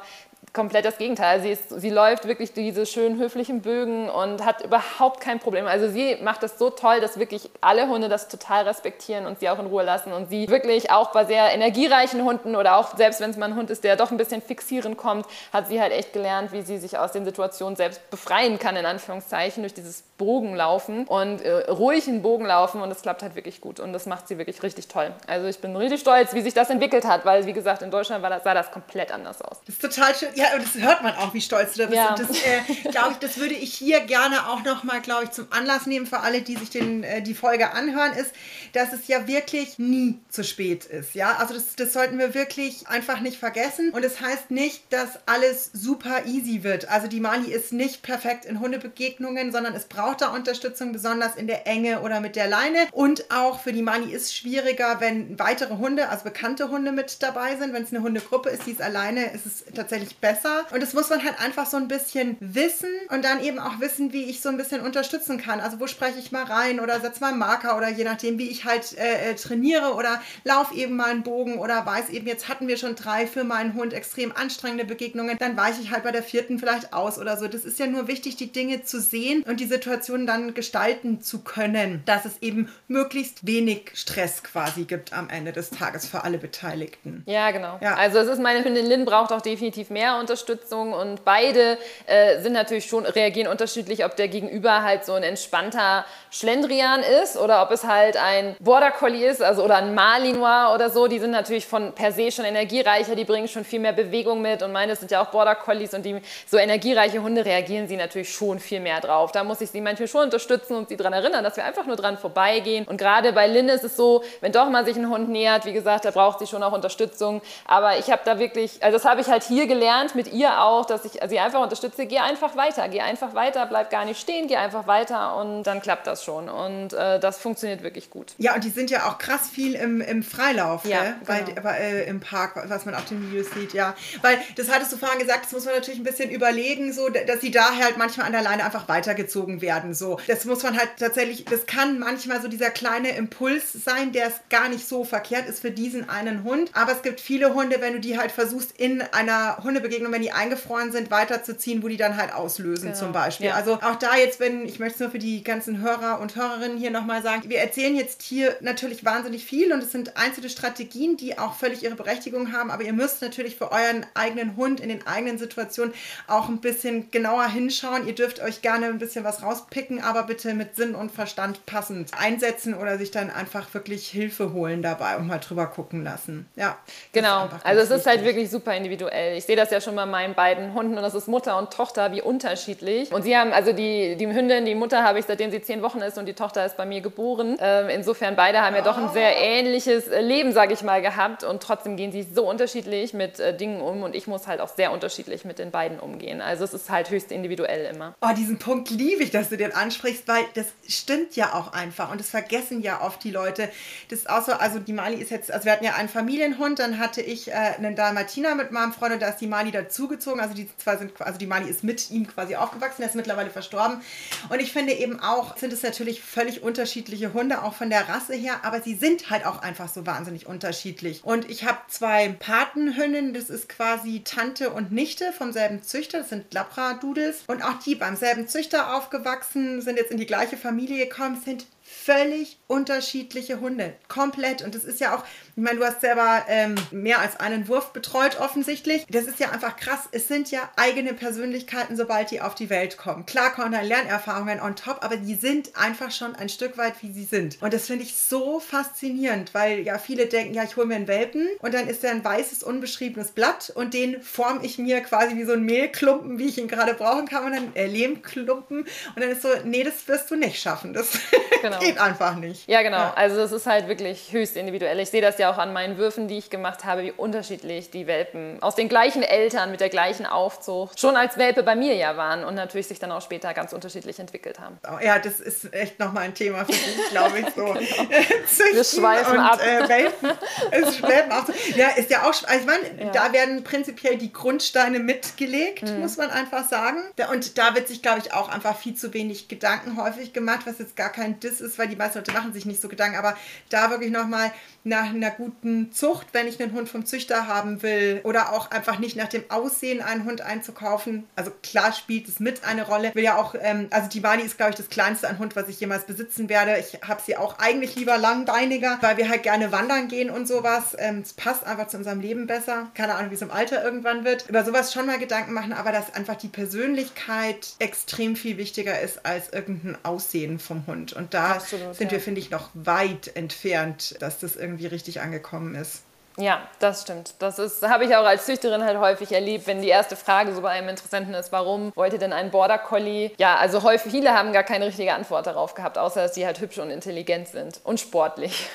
[0.55, 1.41] komplett das Gegenteil.
[1.41, 5.67] Sie, ist, sie läuft wirklich diese schönen höflichen Bögen und hat überhaupt kein Problem.
[5.67, 9.49] Also sie macht das so toll, dass wirklich alle Hunde das total respektieren und sie
[9.49, 10.13] auch in Ruhe lassen.
[10.13, 13.55] Und sie wirklich auch bei sehr energiereichen Hunden oder auch selbst wenn es mal ein
[13.55, 16.77] Hund ist, der doch ein bisschen fixierend kommt, hat sie halt echt gelernt, wie sie
[16.77, 22.21] sich aus den Situationen selbst befreien kann, in Anführungszeichen, durch dieses Bogenlaufen und äh, ruhigen
[22.21, 22.81] Bogenlaufen.
[22.81, 23.81] Und es klappt halt wirklich gut.
[23.81, 25.13] Und das macht sie wirklich richtig toll.
[25.27, 28.23] Also ich bin richtig stolz, wie sich das entwickelt hat, weil wie gesagt, in Deutschland
[28.23, 29.59] war das, sah das komplett anders aus.
[29.65, 30.29] Das ist total schön.
[30.35, 31.97] Ja, das hört man auch, wie stolz du da bist.
[31.97, 32.09] Ja.
[32.09, 35.47] Und das, äh, glaube ich, das würde ich hier gerne auch nochmal, glaube ich, zum
[35.51, 38.31] Anlass nehmen für alle, die sich den, äh, die Folge anhören, ist,
[38.73, 41.13] dass es ja wirklich nie zu spät ist.
[41.13, 43.91] Ja, also das, das sollten wir wirklich einfach nicht vergessen.
[43.91, 46.89] Und es das heißt nicht, dass alles super easy wird.
[46.89, 51.47] Also die Mali ist nicht perfekt in Hundebegegnungen, sondern es braucht da Unterstützung, besonders in
[51.47, 52.87] der Enge oder mit der Leine.
[52.91, 57.21] Und auch für die Mali ist es schwieriger, wenn weitere Hunde, also bekannte Hunde mit
[57.21, 57.73] dabei sind.
[57.73, 60.65] Wenn es eine Hundegruppe ist, die ist alleine, ist es tatsächlich besser besser.
[60.71, 64.13] Und das muss man halt einfach so ein bisschen wissen und dann eben auch wissen,
[64.13, 65.59] wie ich so ein bisschen unterstützen kann.
[65.59, 68.49] Also wo spreche ich mal rein oder setze mal einen Marker oder je nachdem, wie
[68.49, 72.49] ich halt äh, äh, trainiere oder lauf eben mal einen Bogen oder weiß eben, jetzt
[72.49, 76.11] hatten wir schon drei für meinen Hund extrem anstrengende Begegnungen, dann weiche ich halt bei
[76.11, 77.47] der vierten vielleicht aus oder so.
[77.47, 81.39] Das ist ja nur wichtig, die Dinge zu sehen und die Situation dann gestalten zu
[81.39, 86.37] können, dass es eben möglichst wenig Stress quasi gibt am Ende des Tages für alle
[86.37, 87.23] Beteiligten.
[87.25, 87.79] Ja, genau.
[87.81, 87.95] Ja.
[87.95, 92.53] Also es ist meine Hündin Lynn braucht auch definitiv mehr Unterstützung und beide äh, sind
[92.53, 97.71] natürlich schon, reagieren unterschiedlich, ob der Gegenüber halt so ein entspannter Schlendrian ist oder ob
[97.71, 101.07] es halt ein Border Collie ist, also oder ein Malinois oder so.
[101.07, 104.61] Die sind natürlich von per se schon energiereicher, die bringen schon viel mehr Bewegung mit
[104.61, 108.31] und meine sind ja auch Border Collies und die so energiereiche Hunde reagieren sie natürlich
[108.31, 109.31] schon viel mehr drauf.
[109.31, 111.95] Da muss ich sie manchmal schon unterstützen und sie daran erinnern, dass wir einfach nur
[111.95, 112.85] dran vorbeigehen.
[112.85, 115.73] Und gerade bei Lynn ist es so, wenn doch mal sich ein Hund nähert, wie
[115.73, 117.41] gesagt, da braucht sie schon auch Unterstützung.
[117.65, 120.85] Aber ich habe da wirklich, also das habe ich halt hier gelernt, mit ihr auch,
[120.85, 124.47] dass ich sie einfach unterstütze, geh einfach weiter, geh einfach weiter, bleib gar nicht stehen,
[124.47, 126.49] geh einfach weiter und dann klappt das schon.
[126.49, 128.33] Und äh, das funktioniert wirklich gut.
[128.37, 131.15] Ja, und die sind ja auch krass viel im, im Freilauf, ja, genau.
[131.25, 133.95] weil, bei, äh, im Park, was man auf den Videos sieht, ja.
[134.21, 137.41] Weil, das hattest du vorhin gesagt, das muss man natürlich ein bisschen überlegen, so, dass
[137.41, 140.19] sie da halt manchmal an der Leine einfach weitergezogen werden, so.
[140.27, 144.33] Das muss man halt tatsächlich, das kann manchmal so dieser kleine Impuls sein, der es
[144.49, 146.71] gar nicht so verkehrt ist für diesen einen Hund.
[146.73, 150.21] Aber es gibt viele Hunde, wenn du die halt versuchst, in einer Hundebegegnung und wenn
[150.21, 152.97] die eingefroren sind, weiterzuziehen, wo die dann halt auslösen genau.
[152.97, 153.47] zum Beispiel.
[153.47, 153.53] Ja.
[153.53, 156.77] Also auch da jetzt, wenn, ich möchte es nur für die ganzen Hörer und Hörerinnen
[156.77, 161.17] hier nochmal sagen, wir erzählen jetzt hier natürlich wahnsinnig viel und es sind einzelne Strategien,
[161.17, 164.89] die auch völlig ihre Berechtigung haben, aber ihr müsst natürlich für euren eigenen Hund in
[164.89, 165.93] den eigenen Situationen
[166.27, 168.07] auch ein bisschen genauer hinschauen.
[168.07, 172.11] Ihr dürft euch gerne ein bisschen was rauspicken, aber bitte mit Sinn und Verstand passend
[172.17, 176.47] einsetzen oder sich dann einfach wirklich Hilfe holen dabei und mal drüber gucken lassen.
[176.55, 176.77] Ja.
[177.11, 177.49] Genau.
[177.63, 179.37] Also es ist halt wirklich super individuell.
[179.37, 182.11] Ich sehe das ja schon bei meinen beiden Hunden und das ist Mutter und Tochter,
[182.11, 183.11] wie unterschiedlich.
[183.11, 185.99] Und sie haben, also die, die Hündin, die Mutter habe ich seitdem sie zehn Wochen
[185.99, 187.57] ist und die Tochter ist bei mir geboren.
[187.59, 191.61] Ähm, insofern beide haben ja doch ein sehr ähnliches Leben, sage ich mal, gehabt und
[191.63, 194.91] trotzdem gehen sie so unterschiedlich mit äh, Dingen um und ich muss halt auch sehr
[194.91, 196.41] unterschiedlich mit den beiden umgehen.
[196.41, 198.15] Also es ist halt höchst individuell immer.
[198.21, 202.11] Oh, diesen Punkt liebe ich, dass du den ansprichst, weil das stimmt ja auch einfach
[202.11, 203.69] und das vergessen ja oft die Leute.
[204.09, 206.79] Das ist auch so, also die Mali ist jetzt, also wir hatten ja einen Familienhund,
[206.79, 210.39] dann hatte ich äh, einen Dalmatiner mit meinem Freund und da ist die Mali dazugezogen.
[210.39, 213.49] Also die zwei sind, also die Mali ist mit ihm quasi aufgewachsen, er ist mittlerweile
[213.49, 214.01] verstorben.
[214.49, 218.33] Und ich finde eben auch, sind es natürlich völlig unterschiedliche Hunde, auch von der Rasse
[218.33, 221.23] her, aber sie sind halt auch einfach so wahnsinnig unterschiedlich.
[221.23, 226.29] Und ich habe zwei Patenhündinnen, das ist quasi Tante und Nichte vom selben Züchter, das
[226.29, 227.43] sind Labradudels.
[227.47, 231.65] Und auch die beim selben Züchter aufgewachsen, sind jetzt in die gleiche Familie gekommen, sind
[231.85, 233.93] völlig unterschiedliche Hunde.
[234.07, 234.63] Komplett.
[234.63, 235.23] Und das ist ja auch,
[235.57, 239.05] ich meine, du hast selber ähm, mehr als einen Wurf betreut offensichtlich.
[239.09, 240.09] Das ist ja einfach krass.
[240.11, 243.25] Es sind ja eigene Persönlichkeiten, sobald die auf die Welt kommen.
[243.25, 247.11] Klar kommen dann Lernerfahrungen on top, aber die sind einfach schon ein Stück weit, wie
[247.13, 247.61] sie sind.
[247.61, 251.07] Und das finde ich so faszinierend, weil ja viele denken, ja, ich hole mir einen
[251.07, 255.37] Welpen und dann ist der ein weißes, unbeschriebenes Blatt und den forme ich mir quasi
[255.37, 258.87] wie so ein Mehlklumpen, wie ich ihn gerade brauchen kann und dann äh, Lehmklumpen und
[259.15, 260.93] dann ist so, nee, das wirst du nicht schaffen.
[260.93, 261.17] Das
[261.61, 261.79] genau.
[261.79, 262.67] geht einfach nicht.
[262.67, 262.97] Ja, genau.
[262.97, 263.13] Ja.
[263.13, 264.99] Also es ist halt wirklich höchst individuell.
[264.99, 268.07] Ich sehe das ja auch an meinen Würfen, die ich gemacht habe, wie unterschiedlich die
[268.07, 272.17] Welpen aus den gleichen Eltern mit der gleichen Aufzucht schon als Welpe bei mir ja
[272.17, 274.77] waren und natürlich sich dann auch später ganz unterschiedlich entwickelt haben.
[274.87, 277.45] Oh, ja, das ist echt nochmal ein Thema für dich, glaube ich.
[277.55, 277.65] So.
[277.73, 277.79] genau.
[278.73, 279.59] Wir schweifen und, ab.
[279.61, 280.31] Äh, Welpen,
[280.71, 281.53] es Welpen auch so.
[281.75, 283.11] Ja, ist ja auch, also ich meine, ja.
[283.11, 285.99] da werden prinzipiell die Grundsteine mitgelegt, mhm.
[285.99, 286.99] muss man einfach sagen.
[287.31, 290.79] Und da wird sich, glaube ich, auch einfach viel zu wenig Gedanken häufig gemacht, was
[290.79, 293.35] jetzt gar kein Diss ist, weil die meisten Leute machen sich nicht so Gedanken, aber
[293.69, 294.51] da wirklich nochmal
[294.83, 298.99] nach einer guten Zucht, wenn ich einen Hund vom Züchter haben will oder auch einfach
[298.99, 301.25] nicht nach dem Aussehen einen Hund einzukaufen.
[301.35, 303.13] Also klar spielt es mit eine Rolle.
[303.15, 305.67] Will ja auch, ähm, also die Mali ist glaube ich das kleinste an Hund, was
[305.67, 306.77] ich jemals besitzen werde.
[306.77, 310.95] Ich habe sie auch eigentlich lieber langbeiniger, weil wir halt gerne wandern gehen und sowas.
[310.97, 312.91] Ähm, es passt einfach zu unserem Leben besser.
[312.93, 314.47] Keine Ahnung, wie es im Alter irgendwann wird.
[314.47, 319.25] Über sowas schon mal Gedanken machen, aber dass einfach die Persönlichkeit extrem viel wichtiger ist
[319.25, 321.13] als irgendein Aussehen vom Hund.
[321.13, 322.17] Und da Absolut, sind ja.
[322.17, 326.03] wir, finde ich, noch weit entfernt, dass das irgendwie irgendwie richtig angekommen ist.
[326.37, 327.35] Ja, das stimmt.
[327.39, 330.61] Das ist, habe ich auch als Züchterin halt häufig erlebt, wenn die erste Frage so
[330.61, 333.31] bei einem Interessenten ist, warum wollt ihr denn einen Border Collie?
[333.37, 336.59] Ja, also häufig, viele haben gar keine richtige Antwort darauf gehabt, außer dass sie halt
[336.59, 338.67] hübsch und intelligent sind und sportlich.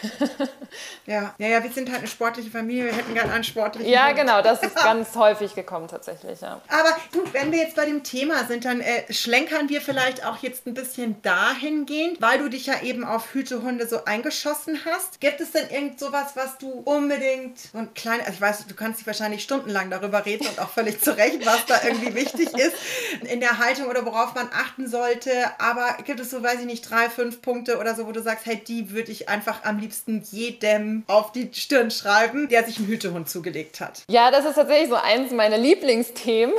[1.07, 4.09] ja, ja, ja, wir sind halt eine sportliche Familie, wir hätten gerne einen sportlichen Ja,
[4.09, 4.17] Hund.
[4.17, 6.61] genau, das ist ganz häufig gekommen tatsächlich, ja.
[6.69, 10.39] Aber du, wenn wir jetzt bei dem Thema sind, dann äh, schlenkern wir vielleicht auch
[10.39, 15.21] jetzt ein bisschen dahingehend, weil du dich ja eben auf Hütehunde so eingeschossen hast.
[15.21, 18.67] Gibt es denn irgend sowas, was du unbedingt unbedingt so ein kleiner, also ich weiß,
[18.67, 22.15] du kannst dich wahrscheinlich stundenlang darüber reden und auch völlig zu Recht, was da irgendwie
[22.15, 22.75] wichtig ist
[23.29, 25.31] in der Haltung oder worauf man achten sollte.
[25.59, 28.47] Aber gibt es so, weiß ich nicht, drei, fünf Punkte oder so, wo du sagst,
[28.47, 32.87] hey, die würde ich einfach am liebsten jedem auf die Stirn schreiben, der sich einen
[32.87, 34.03] Hütehund zugelegt hat?
[34.09, 36.55] Ja, das ist tatsächlich so eins meiner Lieblingsthemen,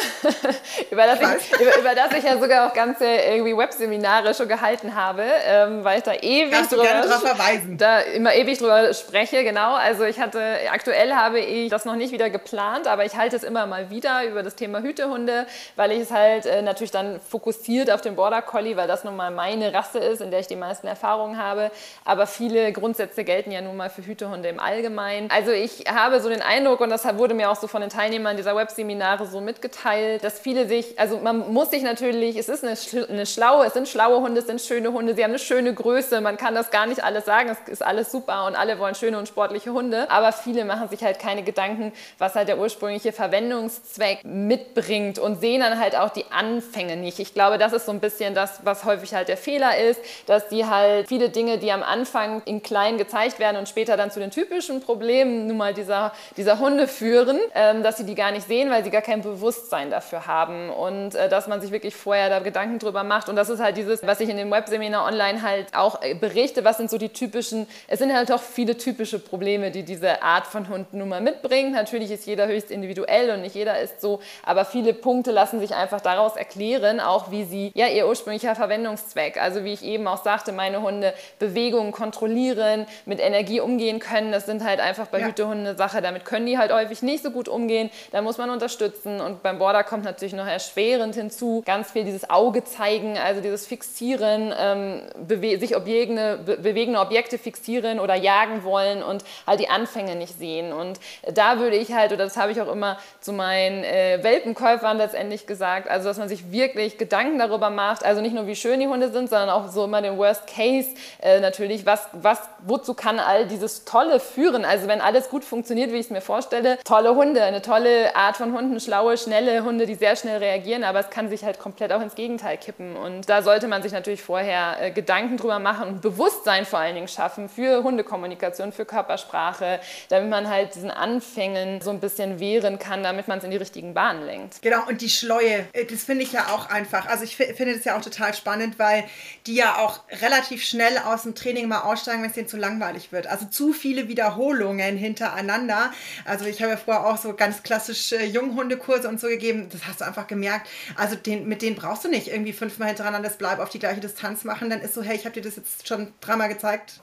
[0.91, 4.95] über, das ich, über, über, das ich ja sogar auch ganze irgendwie Webseminare schon gehalten
[4.95, 7.77] habe, ähm, weil ich da ewig Darfst drüber, verweisen.
[7.77, 9.75] da immer ewig drüber spreche, genau.
[9.75, 10.41] Also ich hatte
[10.81, 14.25] aktuell habe ich das noch nicht wieder geplant, aber ich halte es immer mal wieder
[14.25, 18.41] über das Thema Hütehunde, weil ich es halt äh, natürlich dann fokussiert auf den Border
[18.41, 21.69] Collie, weil das nun mal meine Rasse ist, in der ich die meisten Erfahrungen habe.
[22.03, 25.29] Aber viele Grundsätze gelten ja nun mal für Hütehunde im Allgemeinen.
[25.29, 28.35] Also ich habe so den Eindruck, und das wurde mir auch so von den Teilnehmern
[28.35, 32.75] dieser Webseminare so mitgeteilt, dass viele sich, also man muss sich natürlich, es ist eine,
[33.07, 36.21] eine schlaue, es sind schlaue Hunde, es sind schöne Hunde, sie haben eine schöne Größe,
[36.21, 39.19] man kann das gar nicht alles sagen, es ist alles super und alle wollen schöne
[39.19, 44.23] und sportliche Hunde, aber viele machen sich halt keine Gedanken, was halt der ursprüngliche Verwendungszweck
[44.23, 47.19] mitbringt und sehen dann halt auch die Anfänge nicht.
[47.19, 50.47] Ich glaube, das ist so ein bisschen das, was häufig halt der Fehler ist, dass
[50.47, 54.21] die halt viele Dinge, die am Anfang in klein gezeigt werden und später dann zu
[54.21, 58.47] den typischen Problemen nun mal dieser, dieser Hunde führen, ähm, dass sie die gar nicht
[58.47, 60.69] sehen, weil sie gar kein Bewusstsein dafür haben.
[60.69, 63.27] Und äh, dass man sich wirklich vorher da Gedanken drüber macht.
[63.27, 66.63] Und das ist halt dieses, was ich in dem Webseminar online halt auch äh, berichte,
[66.63, 70.47] was sind so die typischen, es sind halt auch viele typische Probleme, die diese Art
[70.47, 71.73] von von Hund nun mal mitbringt.
[71.73, 75.73] Natürlich ist jeder höchst individuell und nicht jeder ist so, aber viele Punkte lassen sich
[75.73, 80.23] einfach daraus erklären, auch wie sie, ja, ihr ursprünglicher Verwendungszweck, also wie ich eben auch
[80.23, 85.27] sagte, meine Hunde Bewegungen kontrollieren, mit Energie umgehen können, das sind halt einfach bei ja.
[85.27, 88.49] Hütehunden eine Sache, damit können die halt häufig nicht so gut umgehen, da muss man
[88.49, 89.21] unterstützen.
[89.21, 93.65] Und beim Border kommt natürlich noch erschwerend hinzu, ganz viel dieses Auge zeigen, also dieses
[93.65, 100.15] Fixieren, ähm, sich Objekte, be bewegende Objekte fixieren oder jagen wollen und halt die Anfänge
[100.15, 100.73] nicht sehen.
[100.73, 100.99] Und
[101.33, 105.47] da würde ich halt, oder das habe ich auch immer zu meinen äh, Welpenkäufern letztendlich
[105.47, 108.87] gesagt, also dass man sich wirklich Gedanken darüber macht, also nicht nur wie schön die
[108.87, 110.89] Hunde sind, sondern auch so immer den Worst Case
[111.21, 114.65] äh, natürlich, was, was, wozu kann all dieses Tolle führen?
[114.65, 118.37] Also wenn alles gut funktioniert, wie ich es mir vorstelle, tolle Hunde, eine tolle Art
[118.37, 121.93] von Hunden, schlaue, schnelle Hunde, die sehr schnell reagieren, aber es kann sich halt komplett
[121.93, 122.97] auch ins Gegenteil kippen.
[122.97, 126.95] Und da sollte man sich natürlich vorher äh, Gedanken drüber machen und Bewusstsein vor allen
[126.95, 129.79] Dingen schaffen für Hundekommunikation, für Körpersprache,
[130.09, 133.57] damit man halt diesen Anfängen so ein bisschen wehren kann, damit man es in die
[133.57, 134.63] richtigen Bahnen lenkt.
[134.63, 137.05] Genau, und die Schleue, äh, das finde ich ja auch einfach.
[137.05, 139.03] Also ich finde das ja auch total spannend, weil
[139.45, 143.11] die ja auch relativ schnell aus dem Training mal aussteigen, wenn es denen zu langweilig
[143.11, 143.27] wird.
[143.27, 145.91] Also zu viele Wiederholungen hintereinander.
[146.25, 149.69] Also ich habe ja vorher auch so ganz klassisch äh, Junghundekurse und so gegeben.
[149.71, 150.67] Das hast du einfach gemerkt.
[150.95, 153.99] Also den, mit denen brauchst du nicht irgendwie fünfmal hintereinander das Bleib auf die gleiche
[153.99, 154.69] Distanz machen.
[154.69, 157.01] Dann ist so, hey, ich habe dir das jetzt schon dreimal gezeigt.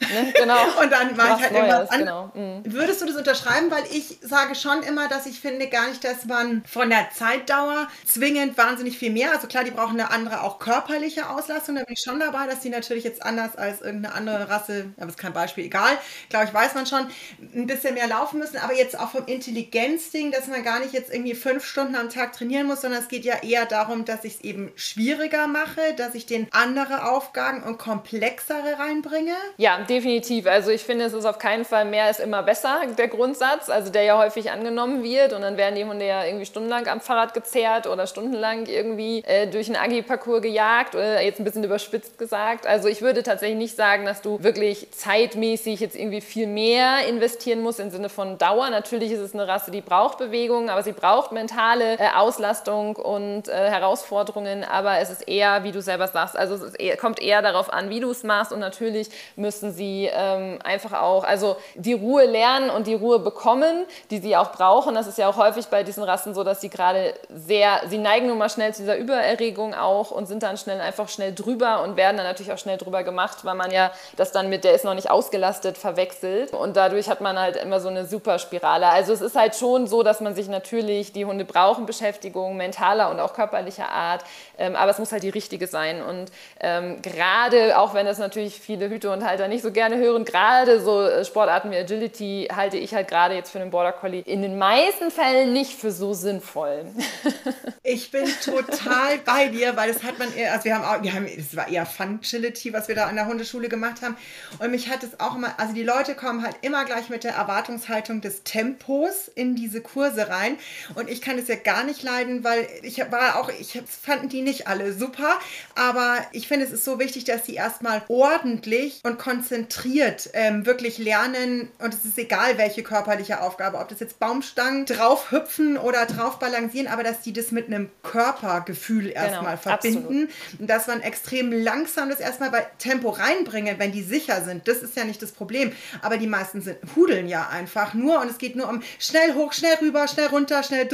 [0.00, 0.62] Ne, genau.
[0.82, 1.98] und dann mache ich halt irgendwas an.
[1.98, 2.32] Genau.
[2.38, 2.62] Mhm.
[2.64, 3.70] Würdest du das unterschreiben?
[3.70, 7.88] Weil ich sage schon immer, dass ich finde gar nicht, dass man von der Zeitdauer
[8.06, 11.94] zwingend wahnsinnig viel mehr, also klar, die brauchen eine andere auch körperliche Auslastung, da bin
[11.94, 15.32] ich schon dabei, dass die natürlich jetzt anders als irgendeine andere Rasse, aber ist kein
[15.32, 17.08] Beispiel, egal, glaube ich, weiß man schon,
[17.54, 21.12] ein bisschen mehr laufen müssen, aber jetzt auch vom Intelligenzding, dass man gar nicht jetzt
[21.12, 24.34] irgendwie fünf Stunden am Tag trainieren muss, sondern es geht ja eher darum, dass ich
[24.34, 29.34] es eben schwieriger mache, dass ich den andere Aufgaben und komplexere reinbringe.
[29.56, 30.46] Ja, definitiv.
[30.46, 33.90] Also ich finde, es ist auf keinen Fall mehr ist immer besser, der Grundsatz, also
[33.90, 37.32] der ja häufig angenommen wird und dann werden die Hunde ja irgendwie stundenlang am Fahrrad
[37.32, 42.66] gezerrt oder stundenlang irgendwie äh, durch einen Agi-Parcours gejagt oder jetzt ein bisschen überspitzt gesagt.
[42.66, 47.62] Also ich würde tatsächlich nicht sagen, dass du wirklich zeitmäßig jetzt irgendwie viel mehr investieren
[47.62, 48.68] musst im Sinne von Dauer.
[48.68, 53.48] Natürlich ist es eine Rasse, die braucht Bewegung, aber sie braucht mentale äh, Auslastung und
[53.48, 57.40] äh, Herausforderungen, aber es ist eher, wie du selber sagst, also es eher, kommt eher
[57.40, 61.94] darauf an, wie du es machst und natürlich müssen sie ähm, einfach auch, also die
[61.94, 64.94] Ruhe lernen und die Ruhe bekommen, die sie auch brauchen.
[64.94, 68.26] Das ist ja auch häufig bei diesen Rassen so, dass sie gerade sehr, sie neigen
[68.26, 71.96] nun mal schnell zu dieser Übererregung auch und sind dann schnell einfach schnell drüber und
[71.96, 74.84] werden dann natürlich auch schnell drüber gemacht, weil man ja das dann mit, der ist
[74.84, 78.88] noch nicht ausgelastet, verwechselt und dadurch hat man halt immer so eine Superspirale.
[78.88, 83.10] Also es ist halt schon so, dass man sich natürlich, die Hunde brauchen Beschäftigung, mentaler
[83.10, 84.24] und auch körperlicher Art,
[84.58, 88.60] ähm, aber es muss halt die richtige sein und ähm, gerade, auch wenn das natürlich
[88.60, 92.76] viele Hüte und Halter nicht so gerne hören, gerade so äh, Sportarten wie Agility halte
[92.76, 96.14] ich halt gerade jetzt für einen Border Collie in den meisten Fällen nicht für so
[96.14, 96.86] sinnvoll.
[97.82, 101.14] ich bin total bei dir, weil das hat man eher, also wir haben auch, wir
[101.14, 104.16] haben, es war eher Fun-Agility, was wir da an der Hundeschule gemacht haben.
[104.58, 107.32] Und mich hat es auch immer, also die Leute kommen halt immer gleich mit der
[107.32, 110.58] Erwartungshaltung des Tempos in diese Kurse rein.
[110.94, 114.42] Und ich kann es ja gar nicht leiden, weil ich war auch, ich fanden die
[114.42, 115.38] nicht alle super,
[115.74, 120.98] aber ich finde, es ist so wichtig, dass sie erstmal ordentlich und konzentriert ähm, wirklich
[120.98, 121.70] lernen.
[121.78, 126.38] Und es ist egal, welche körperliche Aufgabe, ob das jetzt Baumstangen drauf hüpfen oder drauf
[126.38, 130.28] balancieren, aber dass die das mit einem Körpergefühl genau, erstmal genau, verbinden.
[130.28, 130.60] Absolut.
[130.60, 134.68] Und dass man extrem langsam das erstmal bei Tempo reinbringen, wenn die sicher sind.
[134.68, 135.72] Das ist ja nicht das Problem.
[136.02, 139.52] Aber die meisten sind, hudeln ja einfach nur und es geht nur um schnell hoch,
[139.52, 140.88] schnell rüber, schnell runter, schnell.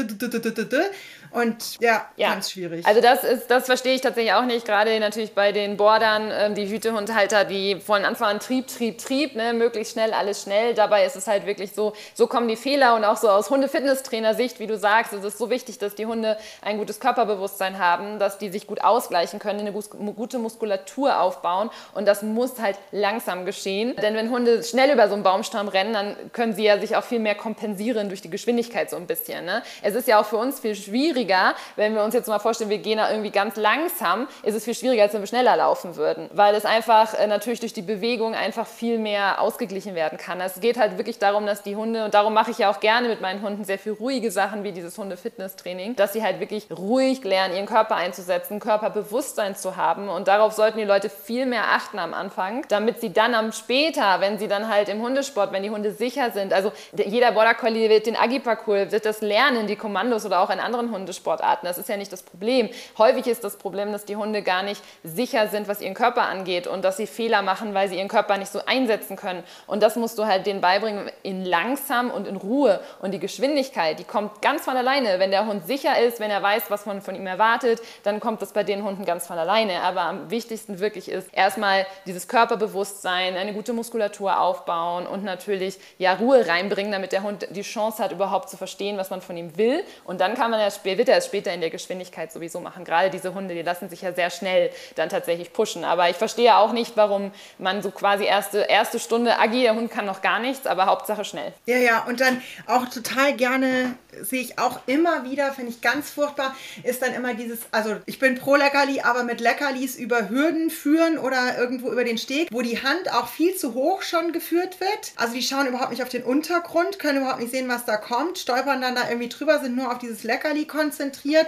[1.35, 2.87] Und ja, ja, ganz schwierig.
[2.87, 4.64] Also das ist, das verstehe ich tatsächlich auch nicht.
[4.64, 9.35] Gerade natürlich bei den Bordern, ähm, die Hütehundhalter, die von Anfang an Trieb, Trieb, Trieb,
[9.35, 10.74] ne, möglichst schnell, alles schnell.
[10.74, 14.61] Dabei ist es halt wirklich so, so kommen die Fehler und auch so aus Hunde-Fitnesstrainer-Sicht,
[14.61, 18.39] wie du sagst, ist es so wichtig, dass die Hunde ein gutes Körperbewusstsein haben, dass
[18.39, 23.97] die sich gut ausgleichen können, eine gute Muskulatur aufbauen und das muss halt langsam geschehen.
[23.97, 27.05] Denn wenn Hunde schnell über so einen Baumstamm rennen, dann können sie ja sich auch
[27.05, 29.45] viel mehr kompensieren durch die Geschwindigkeit so ein bisschen.
[29.45, 29.64] Ne?
[29.82, 32.70] Es ist ja auch für uns viel schwieriger, schwieriger, wenn wir uns jetzt mal vorstellen,
[32.70, 35.96] wir gehen da irgendwie ganz langsam, ist es viel schwieriger, als wenn wir schneller laufen
[35.96, 40.40] würden, weil es einfach äh, natürlich durch die Bewegung einfach viel mehr ausgeglichen werden kann.
[40.40, 43.08] Es geht halt wirklich darum, dass die Hunde, und darum mache ich ja auch gerne
[43.08, 47.24] mit meinen Hunden sehr viel ruhige Sachen wie dieses Hunde-Fitness-Training, dass sie halt wirklich ruhig
[47.24, 51.98] lernen, ihren Körper einzusetzen, Körperbewusstsein zu haben und darauf sollten die Leute viel mehr achten
[51.98, 55.70] am Anfang, damit sie dann am später, wenn sie dann halt im Hundesport, wenn die
[55.70, 60.26] Hunde sicher sind, also jeder Border Collie wird den Agi-Parcours, wird das lernen, die Kommandos
[60.26, 61.66] oder auch in anderen Hunde Sportarten.
[61.66, 62.68] Das ist ja nicht das Problem.
[62.98, 66.66] Häufig ist das Problem, dass die Hunde gar nicht sicher sind, was ihren Körper angeht
[66.66, 69.42] und dass sie Fehler machen, weil sie ihren Körper nicht so einsetzen können.
[69.66, 72.80] Und das musst du halt denen beibringen in langsam und in Ruhe.
[73.00, 75.18] Und die Geschwindigkeit, die kommt ganz von alleine.
[75.18, 78.42] Wenn der Hund sicher ist, wenn er weiß, was man von ihm erwartet, dann kommt
[78.42, 79.82] das bei den Hunden ganz von alleine.
[79.82, 86.14] Aber am wichtigsten wirklich ist erstmal dieses Körperbewusstsein, eine gute Muskulatur aufbauen und natürlich ja
[86.14, 89.56] Ruhe reinbringen, damit der Hund die Chance hat, überhaupt zu verstehen, was man von ihm
[89.56, 89.84] will.
[90.04, 90.70] Und dann kann man ja,
[91.05, 92.82] wird er es später in der Geschwindigkeit sowieso machen.
[92.82, 95.84] Gerade diese Hunde, die lassen sich ja sehr schnell dann tatsächlich pushen.
[95.84, 99.90] Aber ich verstehe auch nicht, warum man so quasi erste, erste Stunde, Agi, der Hund
[99.90, 101.52] kann noch gar nichts, aber Hauptsache schnell.
[101.66, 106.11] Ja, ja, und dann auch total gerne sehe ich auch immer wieder, finde ich ganz
[106.11, 110.70] furchtbar, ist dann immer dieses, also ich bin pro Leckerli, aber mit Leckerlis über Hürden
[110.70, 114.80] führen oder irgendwo über den Steg, wo die Hand auch viel zu hoch schon geführt
[114.80, 115.12] wird.
[115.16, 118.38] Also die schauen überhaupt nicht auf den Untergrund, können überhaupt nicht sehen, was da kommt,
[118.38, 120.84] stolpern dann da irgendwie drüber, sind nur auf dieses Leckerli konzentriert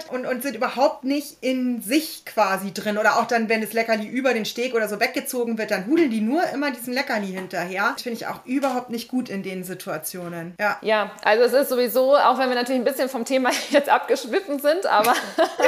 [0.09, 2.97] und, und sind überhaupt nicht in sich quasi drin.
[2.97, 6.09] Oder auch dann, wenn das Leckerli über den Steg oder so weggezogen wird, dann hudeln
[6.09, 7.91] die nur immer diesem Leckerli hinterher.
[7.93, 10.55] Das finde ich auch überhaupt nicht gut in den Situationen.
[10.59, 10.77] Ja.
[10.81, 14.59] ja, also es ist sowieso, auch wenn wir natürlich ein bisschen vom Thema jetzt abgeschwiffen
[14.59, 15.13] sind, aber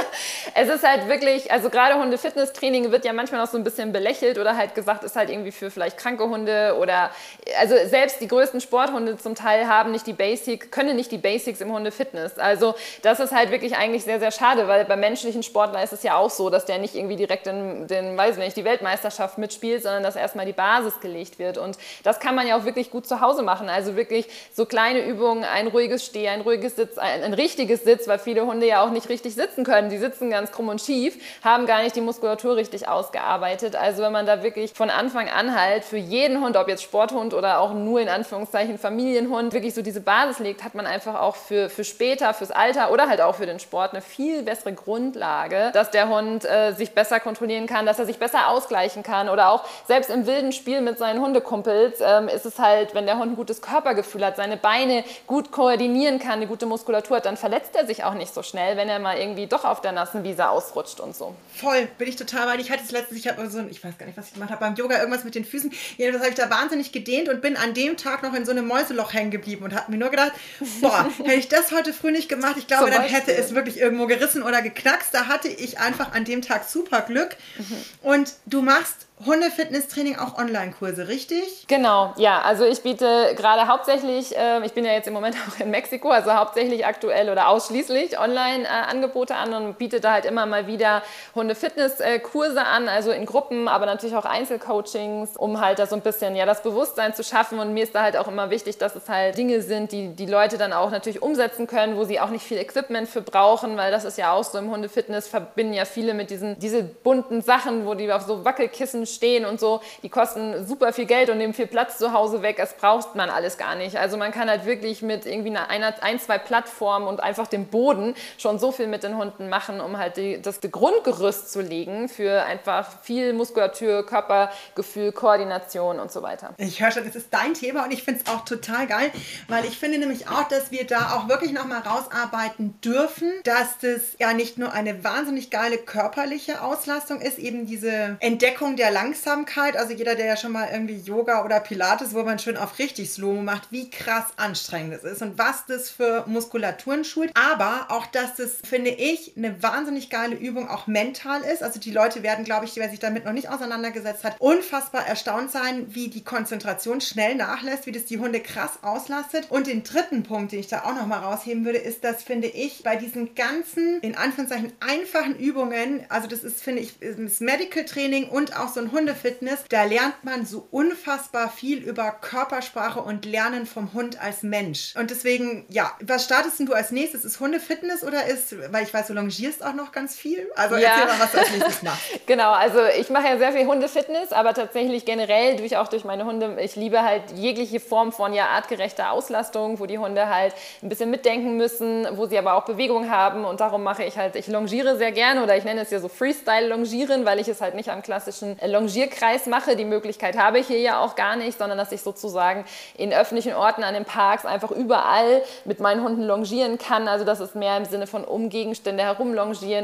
[0.56, 4.38] es ist halt wirklich, also gerade Hunde-Fitness-Training wird ja manchmal noch so ein bisschen belächelt
[4.38, 7.12] oder halt gesagt, ist halt irgendwie für vielleicht kranke Hunde oder,
[7.60, 11.62] also selbst die größten Sporthunde zum Teil haben nicht die Basics, können nicht die Basics
[11.62, 12.38] im Hunde-Fitness.
[12.38, 15.92] Also das ist halt wirklich wirklich eigentlich sehr, sehr schade, weil beim menschlichen Sportler ist
[15.92, 19.38] es ja auch so, dass der nicht irgendwie direkt in den, weiß nicht, die Weltmeisterschaft
[19.38, 21.58] mitspielt, sondern dass erstmal die Basis gelegt wird.
[21.58, 23.68] Und das kann man ja auch wirklich gut zu Hause machen.
[23.68, 28.08] Also wirklich so kleine Übungen, ein ruhiges Steh, ein ruhiges Sitz, ein, ein richtiges Sitz,
[28.08, 29.90] weil viele Hunde ja auch nicht richtig sitzen können.
[29.90, 33.76] Die sitzen ganz krumm und schief, haben gar nicht die Muskulatur richtig ausgearbeitet.
[33.76, 37.34] Also wenn man da wirklich von Anfang an halt für jeden Hund, ob jetzt Sporthund
[37.34, 41.36] oder auch nur in Anführungszeichen Familienhund, wirklich so diese Basis legt, hat man einfach auch
[41.36, 45.72] für, für später, fürs Alter oder halt auch für den Sport eine viel bessere Grundlage,
[45.74, 49.50] dass der Hund äh, sich besser kontrollieren kann, dass er sich besser ausgleichen kann oder
[49.50, 53.32] auch selbst im wilden Spiel mit seinen Hundekumpels ähm, ist es halt, wenn der Hund
[53.32, 57.76] ein gutes Körpergefühl hat, seine Beine gut koordinieren kann, eine gute Muskulatur hat, dann verletzt
[57.76, 60.50] er sich auch nicht so schnell, wenn er mal irgendwie doch auf der nassen Wiese
[60.50, 61.34] ausrutscht und so.
[61.56, 63.98] Voll, bin ich total, weil ich hatte es letztens, ich habe so ein, ich weiß
[63.98, 65.72] gar nicht, was ich gemacht habe, beim Yoga irgendwas mit den Füßen.
[65.98, 68.68] Jedenfalls habe ich da wahnsinnig gedehnt und bin an dem Tag noch in so einem
[68.68, 70.34] Mäuseloch hängen geblieben und habe mir nur gedacht,
[70.82, 74.08] boah, hätte ich das heute früh nicht gemacht, ich glaube, dann hätte es wirklich irgendwo
[74.08, 75.14] gerissen oder geknackst.
[75.14, 77.36] Da hatte ich einfach an dem Tag super Glück.
[77.58, 77.76] Mhm.
[78.02, 81.66] Und du machst Hundefitnesstraining auch Online-Kurse, richtig?
[81.68, 82.42] Genau, ja.
[82.42, 86.10] Also ich biete gerade hauptsächlich, äh, ich bin ja jetzt im Moment auch in Mexiko,
[86.10, 91.04] also hauptsächlich aktuell oder ausschließlich Online-Angebote an und biete da halt immer mal wieder
[91.36, 96.38] Hundefitness-Kurse an, also in Gruppen, aber natürlich auch Einzelcoachings, um halt da so ein bisschen
[96.38, 97.60] ja das Bewusstsein zu schaffen.
[97.60, 100.28] Und mir ist da halt auch immer wichtig, dass es halt Dinge sind, die die
[100.28, 103.92] Leute dann auch natürlich umsetzen können, wo sie auch nicht viel Equipment für brauchen, weil
[103.92, 107.86] das ist ja auch so im Hundefitness verbinden ja viele mit diesen diese bunten Sachen,
[107.86, 111.54] wo die auf so Wackelkissen stehen und so, die kosten super viel Geld und nehmen
[111.54, 112.58] viel Platz zu Hause weg.
[112.58, 113.98] Das braucht man alles gar nicht.
[113.98, 118.16] Also man kann halt wirklich mit irgendwie einer, ein, zwei Plattformen und einfach dem Boden
[118.38, 122.44] schon so viel mit den Hunden machen, um halt die, das Grundgerüst zu legen für
[122.44, 126.54] einfach viel Muskulatur, Körpergefühl, Koordination und so weiter.
[126.58, 129.12] Ich höre schon, das ist dein Thema und ich finde es auch total geil,
[129.48, 134.02] weil ich finde nämlich auch, dass wir da auch wirklich nochmal rausarbeiten dürfen, dass das
[134.20, 139.94] ja nicht nur eine wahnsinnig geile körperliche Auslastung ist, eben diese Entdeckung der Langsamkeit, also
[139.94, 143.42] jeder, der ja schon mal irgendwie Yoga oder Pilates, wo man schön auf richtig Slow
[143.42, 147.32] macht, wie krass anstrengend es ist und was das für Muskulaturen schult.
[147.34, 151.64] Aber auch, dass das, finde ich, eine wahnsinnig geile Übung auch mental ist.
[151.64, 155.50] Also die Leute werden, glaube ich, wer sich damit noch nicht auseinandergesetzt hat, unfassbar erstaunt
[155.50, 159.48] sein, wie die Konzentration schnell nachlässt, wie das die Hunde krass auslastet.
[159.50, 162.50] Und den dritten Punkt, den ich da auch noch mal rausheben würde, ist, dass, finde
[162.50, 167.86] ich, bei diesen ganzen, in Anführungszeichen, einfachen Übungen, also das ist, finde ich, das Medical
[167.86, 173.26] Training und auch so ein Hundefitness, da lernt man so unfassbar viel über Körpersprache und
[173.26, 174.94] Lernen vom Hund als Mensch.
[174.98, 177.26] Und deswegen, ja, was startest du als nächstes?
[177.26, 180.50] Ist Hundefitness oder ist, weil ich weiß, du longierst auch noch ganz viel?
[180.56, 180.90] Also ja.
[180.90, 182.02] erzähl mal, was du als nächstes machst.
[182.26, 186.26] genau, also ich mache ja sehr viel Hundefitness, aber tatsächlich generell durch auch durch meine
[186.26, 190.90] Hunde, ich liebe halt jegliche Form von ja artgerechter Auslastung, wo die Hunde halt ein
[190.90, 194.48] bisschen mitdenken müssen, wo sie aber auch Bewegung haben und darum mache ich halt, ich
[194.48, 197.90] longiere sehr gerne oder ich nenne es ja so Freestyle-Longieren, weil ich es halt nicht
[197.90, 199.76] am klassischen Longierkreis mache.
[199.76, 202.64] Die Möglichkeit habe ich hier ja auch gar nicht, sondern dass ich sozusagen
[202.98, 207.08] in öffentlichen Orten, an den Parks einfach überall mit meinen Hunden longieren kann.
[207.08, 209.36] Also das ist mehr im Sinne von um Gegenstände herum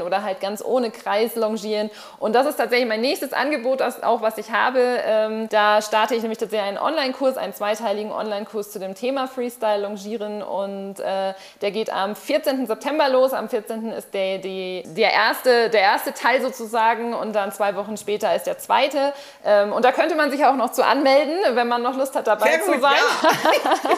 [0.06, 1.90] oder halt ganz ohne Kreis longieren.
[2.20, 4.80] Und das ist tatsächlich mein nächstes Angebot, auch was ich habe.
[4.80, 9.82] Ähm, da starte ich nämlich tatsächlich einen Online-Kurs, einen zweiteiligen Online-Kurs zu dem Thema Freestyle
[9.82, 12.66] Longieren und äh, der geht am 14.
[12.68, 13.34] September los.
[13.34, 13.92] Am 14.
[13.92, 18.58] ist der, der, erste, der erste Teil sozusagen und dann zwei Wochen später ist der
[18.58, 19.14] zweite Seite.
[19.44, 22.28] Ähm, und da könnte man sich auch noch zu anmelden, wenn man noch Lust hat,
[22.28, 22.94] dabei Sehr zu gut, sein.
[23.64, 23.92] Ja.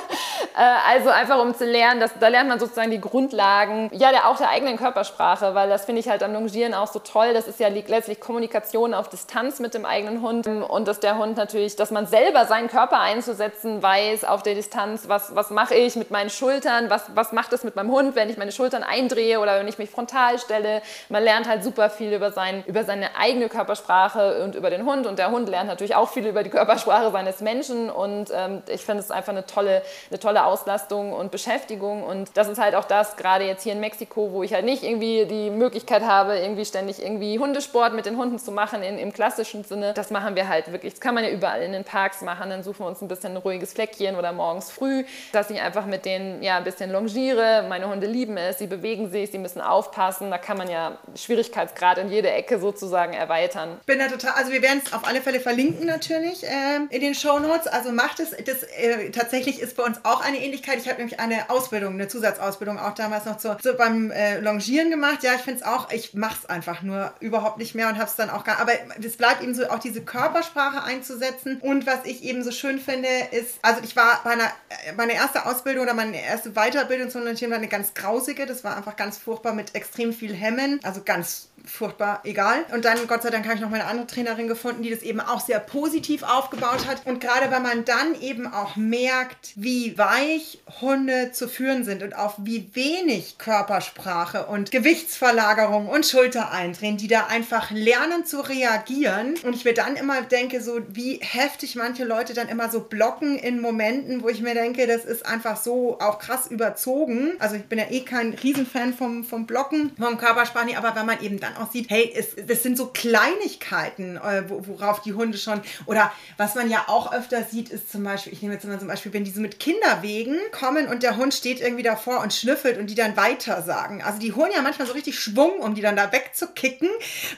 [0.57, 4.27] äh, also einfach um zu lernen, dass, da lernt man sozusagen die Grundlagen, ja, der,
[4.27, 7.33] auch der eigenen Körpersprache, weil das finde ich halt am Longieren auch so toll.
[7.33, 11.37] Das ist ja letztlich Kommunikation auf Distanz mit dem eigenen Hund und dass der Hund
[11.37, 15.95] natürlich, dass man selber seinen Körper einzusetzen weiß auf der Distanz, was, was mache ich
[15.95, 19.39] mit meinen Schultern, was, was macht es mit meinem Hund, wenn ich meine Schultern eindrehe
[19.39, 20.81] oder wenn ich mich frontal stelle.
[21.09, 25.05] Man lernt halt super viel über, sein, über seine eigene Körpersprache und über den Hund
[25.07, 28.81] und der Hund lernt natürlich auch viel über die Körpersprache seines Menschen und ähm, ich
[28.85, 32.85] finde es einfach eine tolle, eine tolle Auslastung und Beschäftigung und das ist halt auch
[32.85, 36.65] das, gerade jetzt hier in Mexiko, wo ich halt nicht irgendwie die Möglichkeit habe, irgendwie
[36.65, 39.93] ständig irgendwie Hundesport mit den Hunden zu machen in, im klassischen Sinne.
[39.93, 42.63] Das machen wir halt wirklich, das kann man ja überall in den Parks machen, dann
[42.63, 46.05] suchen wir uns ein bisschen ein ruhiges Fleckchen oder morgens früh, dass ich einfach mit
[46.05, 47.65] denen ja ein bisschen longiere.
[47.67, 51.97] Meine Hunde lieben es, sie bewegen sich, sie müssen aufpassen, da kann man ja Schwierigkeitsgrad
[51.97, 53.79] in jede Ecke sozusagen erweitern.
[53.85, 57.15] Bin ja total, also wir werden es auf alle Fälle verlinken natürlich äh, in den
[57.15, 57.67] Show Notes.
[57.67, 58.31] Also macht es.
[58.31, 60.79] Das äh, tatsächlich ist bei uns auch eine Ähnlichkeit.
[60.79, 64.89] Ich habe nämlich eine Ausbildung, eine Zusatzausbildung auch damals noch so, so beim äh, Longieren
[64.89, 65.23] gemacht.
[65.23, 68.09] Ja, ich finde es auch, ich mache es einfach nur überhaupt nicht mehr und habe
[68.09, 68.59] es dann auch gar.
[68.59, 68.71] Aber
[69.03, 71.57] es bleibt eben so, auch diese Körpersprache einzusetzen.
[71.61, 74.51] Und was ich eben so schön finde, ist, also ich war bei einer,
[74.87, 78.45] äh, meine erste Ausbildung oder meine erste Weiterbildung zum Longieren war eine ganz grausige.
[78.45, 80.79] Das war einfach ganz furchtbar mit extrem viel Hemmen.
[80.83, 82.65] Also ganz furchtbar egal.
[82.73, 85.19] Und dann, Gott sei Dank, habe ich noch meine andere Trainerin gefunden, die das eben
[85.19, 87.05] auch sehr positiv aufgebaut hat.
[87.05, 92.15] Und gerade wenn man dann eben auch merkt, wie weich Hunde zu führen sind und
[92.15, 99.35] auf wie wenig Körpersprache und Gewichtsverlagerung und Schultereindrehen, die da einfach lernen zu reagieren.
[99.43, 103.37] Und ich mir dann immer denke, so wie heftig manche Leute dann immer so blocken
[103.37, 107.33] in Momenten, wo ich mir denke, das ist einfach so auch krass überzogen.
[107.39, 111.21] Also ich bin ja eh kein Riesenfan vom, vom Blocken, vom Körpersprache, aber wenn man
[111.21, 115.61] eben dann auch sieht, hey, es, das sind so Kleinigkeiten, äh, worauf die Hunde schon,
[115.85, 118.87] oder was man ja auch öfter sieht, ist zum Beispiel, ich nehme jetzt mal zum
[118.87, 122.89] Beispiel, wenn diese mit Kinderwegen kommen und der Hund steht irgendwie davor und schnüffelt und
[122.89, 124.01] die dann weiter sagen.
[124.03, 126.89] Also die holen ja manchmal so richtig Schwung, um die dann da wegzukicken,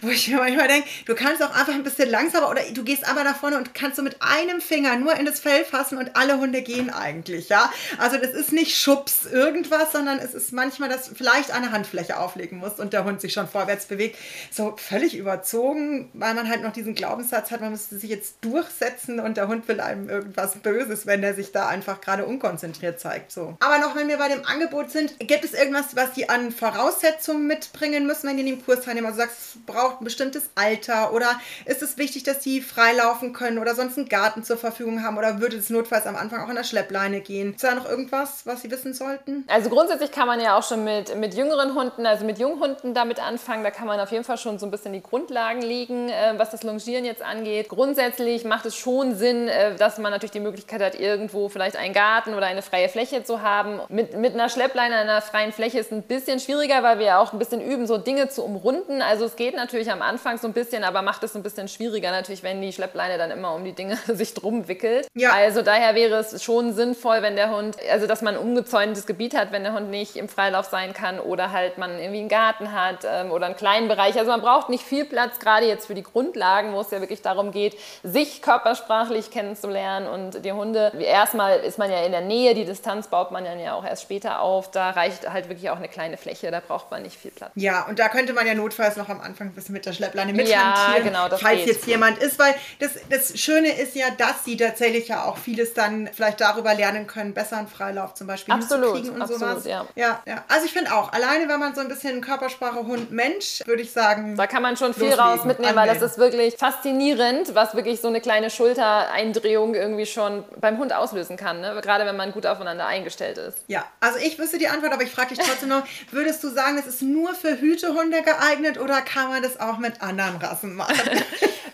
[0.02, 3.08] wo ich mir manchmal denke, du kannst auch einfach ein bisschen langsamer oder du gehst
[3.08, 6.16] aber nach vorne und kannst so mit einem Finger nur in das Fell fassen und
[6.16, 7.72] alle Hunde gehen eigentlich, ja.
[7.98, 12.58] Also das ist nicht Schubs irgendwas, sondern es ist manchmal, dass vielleicht eine Handfläche auflegen
[12.58, 14.18] muss und der Hund sich schon vorwärts bewegt Weg
[14.52, 19.20] so völlig überzogen, weil man halt noch diesen Glaubenssatz hat, man müsste sich jetzt durchsetzen
[19.20, 23.32] und der Hund will einem irgendwas Böses, wenn der sich da einfach gerade unkonzentriert zeigt.
[23.32, 23.56] So.
[23.60, 27.48] Aber noch, wenn wir bei dem Angebot sind, gibt es irgendwas, was die an Voraussetzungen
[27.48, 29.08] mitbringen müssen, wenn die in den Kurs teilnehmen?
[29.08, 33.60] Also sagst, es braucht ein bestimmtes Alter oder ist es wichtig, dass die freilaufen können
[33.60, 36.56] oder sonst einen Garten zur Verfügung haben oder würde es notfalls am Anfang auch in
[36.56, 37.54] der Schleppleine gehen?
[37.54, 39.46] Ist da noch irgendwas, was Sie wissen sollten?
[39.48, 43.20] Also grundsätzlich kann man ja auch schon mit, mit jüngeren Hunden, also mit Junghunden damit
[43.20, 43.64] anfangen.
[43.64, 46.52] Da kann man auf jeden Fall schon so ein bisschen die Grundlagen legen, äh, was
[46.52, 47.70] das Longieren jetzt angeht.
[47.70, 51.94] Grundsätzlich macht es schon Sinn, äh, dass man natürlich die Möglichkeit hat, irgendwo vielleicht einen
[51.94, 53.80] Garten oder eine freie Fläche zu haben.
[53.90, 57.34] Mit, mit einer Schleppleine einer freien Fläche ist ein bisschen schwieriger, weil wir ja auch
[57.34, 59.02] ein bisschen üben, so Dinge zu umrunden.
[59.02, 62.12] Also es geht natürlich am Anfang so ein bisschen, aber macht es ein bisschen schwieriger
[62.12, 65.08] natürlich, wenn die Schleppleine dann immer um die Dinge sich drum wickelt.
[65.16, 65.32] Ja.
[65.34, 69.36] Also daher wäre es schon sinnvoll, wenn der Hund, also dass man ein umgezäuntes Gebiet
[69.36, 72.74] hat, wenn der Hund nicht im Freilauf sein kann oder halt man irgendwie einen Garten
[72.74, 74.18] hat ähm, oder einen kleinen Bereich.
[74.18, 77.22] Also man braucht nicht viel Platz, gerade jetzt für die Grundlagen, wo es ja wirklich
[77.22, 82.54] darum geht, sich körpersprachlich kennenzulernen und die Hunde, erstmal ist man ja in der Nähe,
[82.54, 85.88] die Distanz baut man ja auch erst später auf, da reicht halt wirklich auch eine
[85.88, 87.52] kleine Fläche, da braucht man nicht viel Platz.
[87.56, 90.34] Ja, und da könnte man ja notfalls noch am Anfang ein bisschen mit der Schleppleine
[90.34, 91.68] mithantieren, ja, genau, das falls geht.
[91.68, 95.74] jetzt jemand ist, weil das, das Schöne ist ja, dass sie tatsächlich ja auch vieles
[95.74, 99.66] dann vielleicht darüber lernen können, besser einen Freilauf zum Beispiel absolut, hinzukriegen und absolut, sowas.
[99.66, 99.86] Ja.
[99.96, 100.44] ja, ja.
[100.48, 104.36] Also ich finde auch, alleine wenn man so ein bisschen Körpersprache Hund-Mensch, würde ich sagen,
[104.36, 108.10] da kann man schon viel raus mitnehmen, weil das ist wirklich faszinierend, was wirklich so
[108.10, 111.62] eine kleine Schultereindrehung irgendwie schon beim Hund auslösen kann.
[111.62, 111.80] Ne?
[111.82, 113.60] Gerade wenn man gut aufeinander eingestellt ist.
[113.68, 116.78] Ja, also ich wüsste die Antwort, aber ich frage dich trotzdem noch, würdest du sagen,
[116.78, 120.98] es ist nur für Hütehunde geeignet oder kann man das auch mit anderen Rassen machen?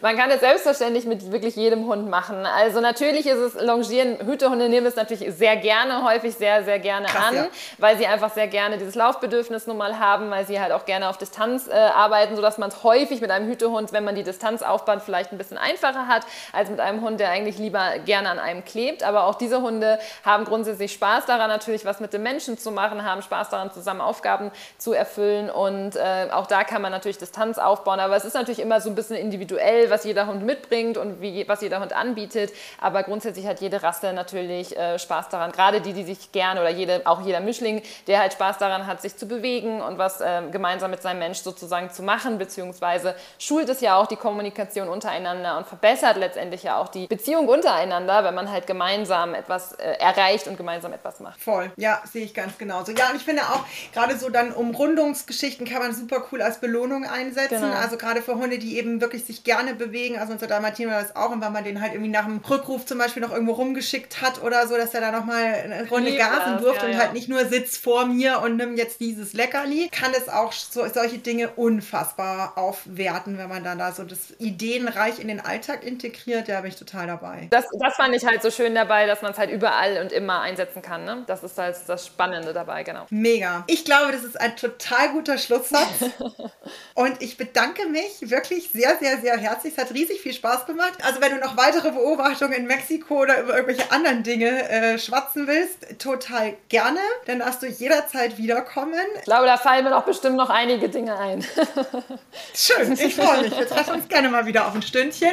[0.06, 2.46] Man kann es selbstverständlich mit wirklich jedem Hund machen.
[2.46, 7.08] Also natürlich ist es Longieren, Hütehunde nehmen es natürlich sehr gerne, häufig sehr, sehr gerne
[7.08, 7.48] Krass, an, ja.
[7.80, 11.10] weil sie einfach sehr gerne dieses Laufbedürfnis nun mal haben, weil sie halt auch gerne
[11.10, 14.62] auf Distanz äh, arbeiten, sodass man es häufig mit einem Hütehund, wenn man die Distanz
[14.62, 16.24] aufbaut, vielleicht ein bisschen einfacher hat,
[16.54, 19.04] als mit einem Hund, der eigentlich lieber gerne an einem klebt.
[19.04, 23.04] Aber auch diese Hunde haben grundsätzlich Spaß daran, natürlich was mit dem Menschen zu machen,
[23.04, 25.50] haben Spaß daran, zusammen Aufgaben zu erfüllen.
[25.50, 28.00] Und äh, auch da kann man natürlich Distanz aufbauen.
[28.00, 31.48] Aber es ist natürlich immer so ein bisschen individuell, was jeder Hund mitbringt und wie,
[31.48, 32.52] was jeder Hund anbietet.
[32.80, 35.52] Aber grundsätzlich hat jede Rasse natürlich äh, Spaß daran.
[35.52, 39.02] Gerade die, die sich gerne oder jede, auch jeder Mischling, der halt Spaß daran hat,
[39.02, 43.70] sich zu bewegen und was äh, gemeinsam mit seinem Mensch sozusagen zu machen, beziehungsweise schult
[43.70, 48.36] es ja auch die Kommunikation untereinander und verbessert letztendlich ja auch die Beziehung untereinander, wenn
[48.36, 51.40] man halt gemeinsam etwas äh, erreicht und gemeinsam etwas macht.
[51.42, 52.92] Voll, ja, sehe ich ganz genauso.
[52.92, 53.64] Ja, und ich finde auch,
[53.94, 57.62] gerade so dann Umrundungsgeschichten kann man super cool als Belohnung einsetzen.
[57.62, 57.76] Genau.
[57.76, 60.18] Also gerade für Hunde, die eben wirklich sich gerne bewegen.
[60.18, 61.32] Also unser Dalmatiner das auch.
[61.32, 64.42] Und wenn man den halt irgendwie nach dem Rückruf zum Beispiel noch irgendwo rumgeschickt hat
[64.42, 67.46] oder so, dass er da nochmal eine Runde gasen durfte ja, und halt nicht nur
[67.46, 72.58] sitzt vor mir und nimm jetzt dieses Leckerli, kann es auch so, solche Dinge unfassbar
[72.58, 76.50] aufwerten, wenn man dann da so das Ideenreich in den Alltag integriert.
[76.50, 77.48] Da bin ich total dabei.
[77.50, 80.42] Das, das fand ich halt so schön dabei, dass man es halt überall und immer
[80.42, 81.06] einsetzen kann.
[81.06, 81.24] Ne?
[81.28, 83.06] Das ist halt das Spannende dabei, genau.
[83.10, 83.64] Mega.
[83.68, 86.12] Ich glaube, das ist ein total guter Schlusssatz.
[86.96, 90.94] und ich bedanke mich wirklich sehr, sehr, sehr herzlich es hat riesig viel Spaß gemacht.
[91.04, 95.48] Also wenn du noch weitere Beobachtungen in Mexiko oder über irgendwelche anderen Dinge äh, schwatzen
[95.48, 97.00] willst, total gerne.
[97.26, 98.94] Dann darfst du jederzeit wiederkommen.
[99.18, 101.46] Ich glaube, da fallen mir doch bestimmt noch einige Dinge ein.
[102.54, 103.58] Schön, ich freue mich.
[103.58, 105.32] Wir treffen uns gerne mal wieder auf ein Stündchen.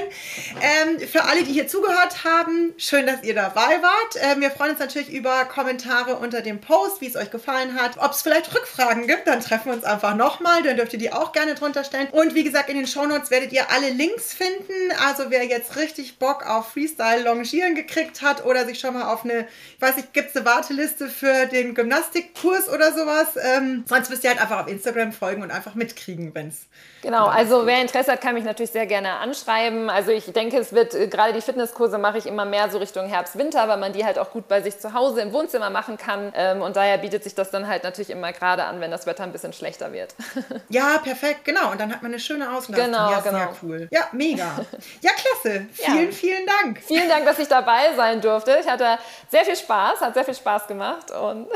[0.60, 4.16] Ähm, für alle, die hier zugehört haben, schön, dass ihr dabei wart.
[4.20, 7.98] Ähm, wir freuen uns natürlich über Kommentare unter dem Post, wie es euch gefallen hat.
[7.98, 10.62] Ob es vielleicht Rückfragen gibt, dann treffen wir uns einfach nochmal.
[10.62, 12.08] Dann dürft ihr die auch gerne drunter stellen.
[12.10, 14.72] Und wie gesagt, in den Shownotes werdet ihr alle Links finden.
[15.06, 19.24] Also wer jetzt richtig Bock auf Freestyle Longieren gekriegt hat oder sich schon mal auf
[19.24, 19.46] eine,
[19.76, 23.28] ich weiß nicht, gibt es eine Warteliste für den Gymnastikkurs oder sowas?
[23.40, 26.66] Ähm, sonst müsst ihr halt einfach auf Instagram folgen und einfach mitkriegen, wenn es
[27.02, 29.90] Genau, also wer Interesse hat, kann mich natürlich sehr gerne anschreiben.
[29.90, 33.06] Also ich denke, es wird, äh, gerade die Fitnesskurse mache ich immer mehr so Richtung
[33.06, 35.96] Herbst, Winter, weil man die halt auch gut bei sich zu Hause im Wohnzimmer machen
[35.96, 36.32] kann.
[36.36, 39.24] Ähm, und daher bietet sich das dann halt natürlich immer gerade an, wenn das Wetter
[39.24, 40.14] ein bisschen schlechter wird.
[40.68, 41.70] Ja, perfekt, genau.
[41.72, 42.86] Und dann hat man eine schöne Auslastung.
[42.86, 43.38] Genau, ja, genau.
[43.38, 43.88] Sehr cool.
[43.90, 44.64] Ja, mega.
[45.00, 45.66] Ja, klasse.
[45.72, 46.12] Vielen, Ja.
[46.12, 46.80] vielen Dank.
[46.86, 48.56] Vielen Dank, dass ich dabei sein durfte.
[48.60, 48.98] Ich hatte
[49.30, 51.48] sehr viel Spaß, hat sehr viel Spaß gemacht und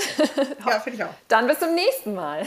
[0.66, 1.10] Ja, finde ich auch.
[1.28, 2.42] dann bis zum nächsten Mal.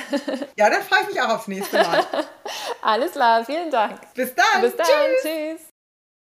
[0.57, 1.98] Ja, dann freue ich mich auch aufs nächste Mal.
[2.81, 3.99] Alles klar, vielen Dank.
[4.13, 4.61] Bis dann.
[4.61, 5.21] Bis dann, Tschüss.
[5.23, 5.68] tschüss.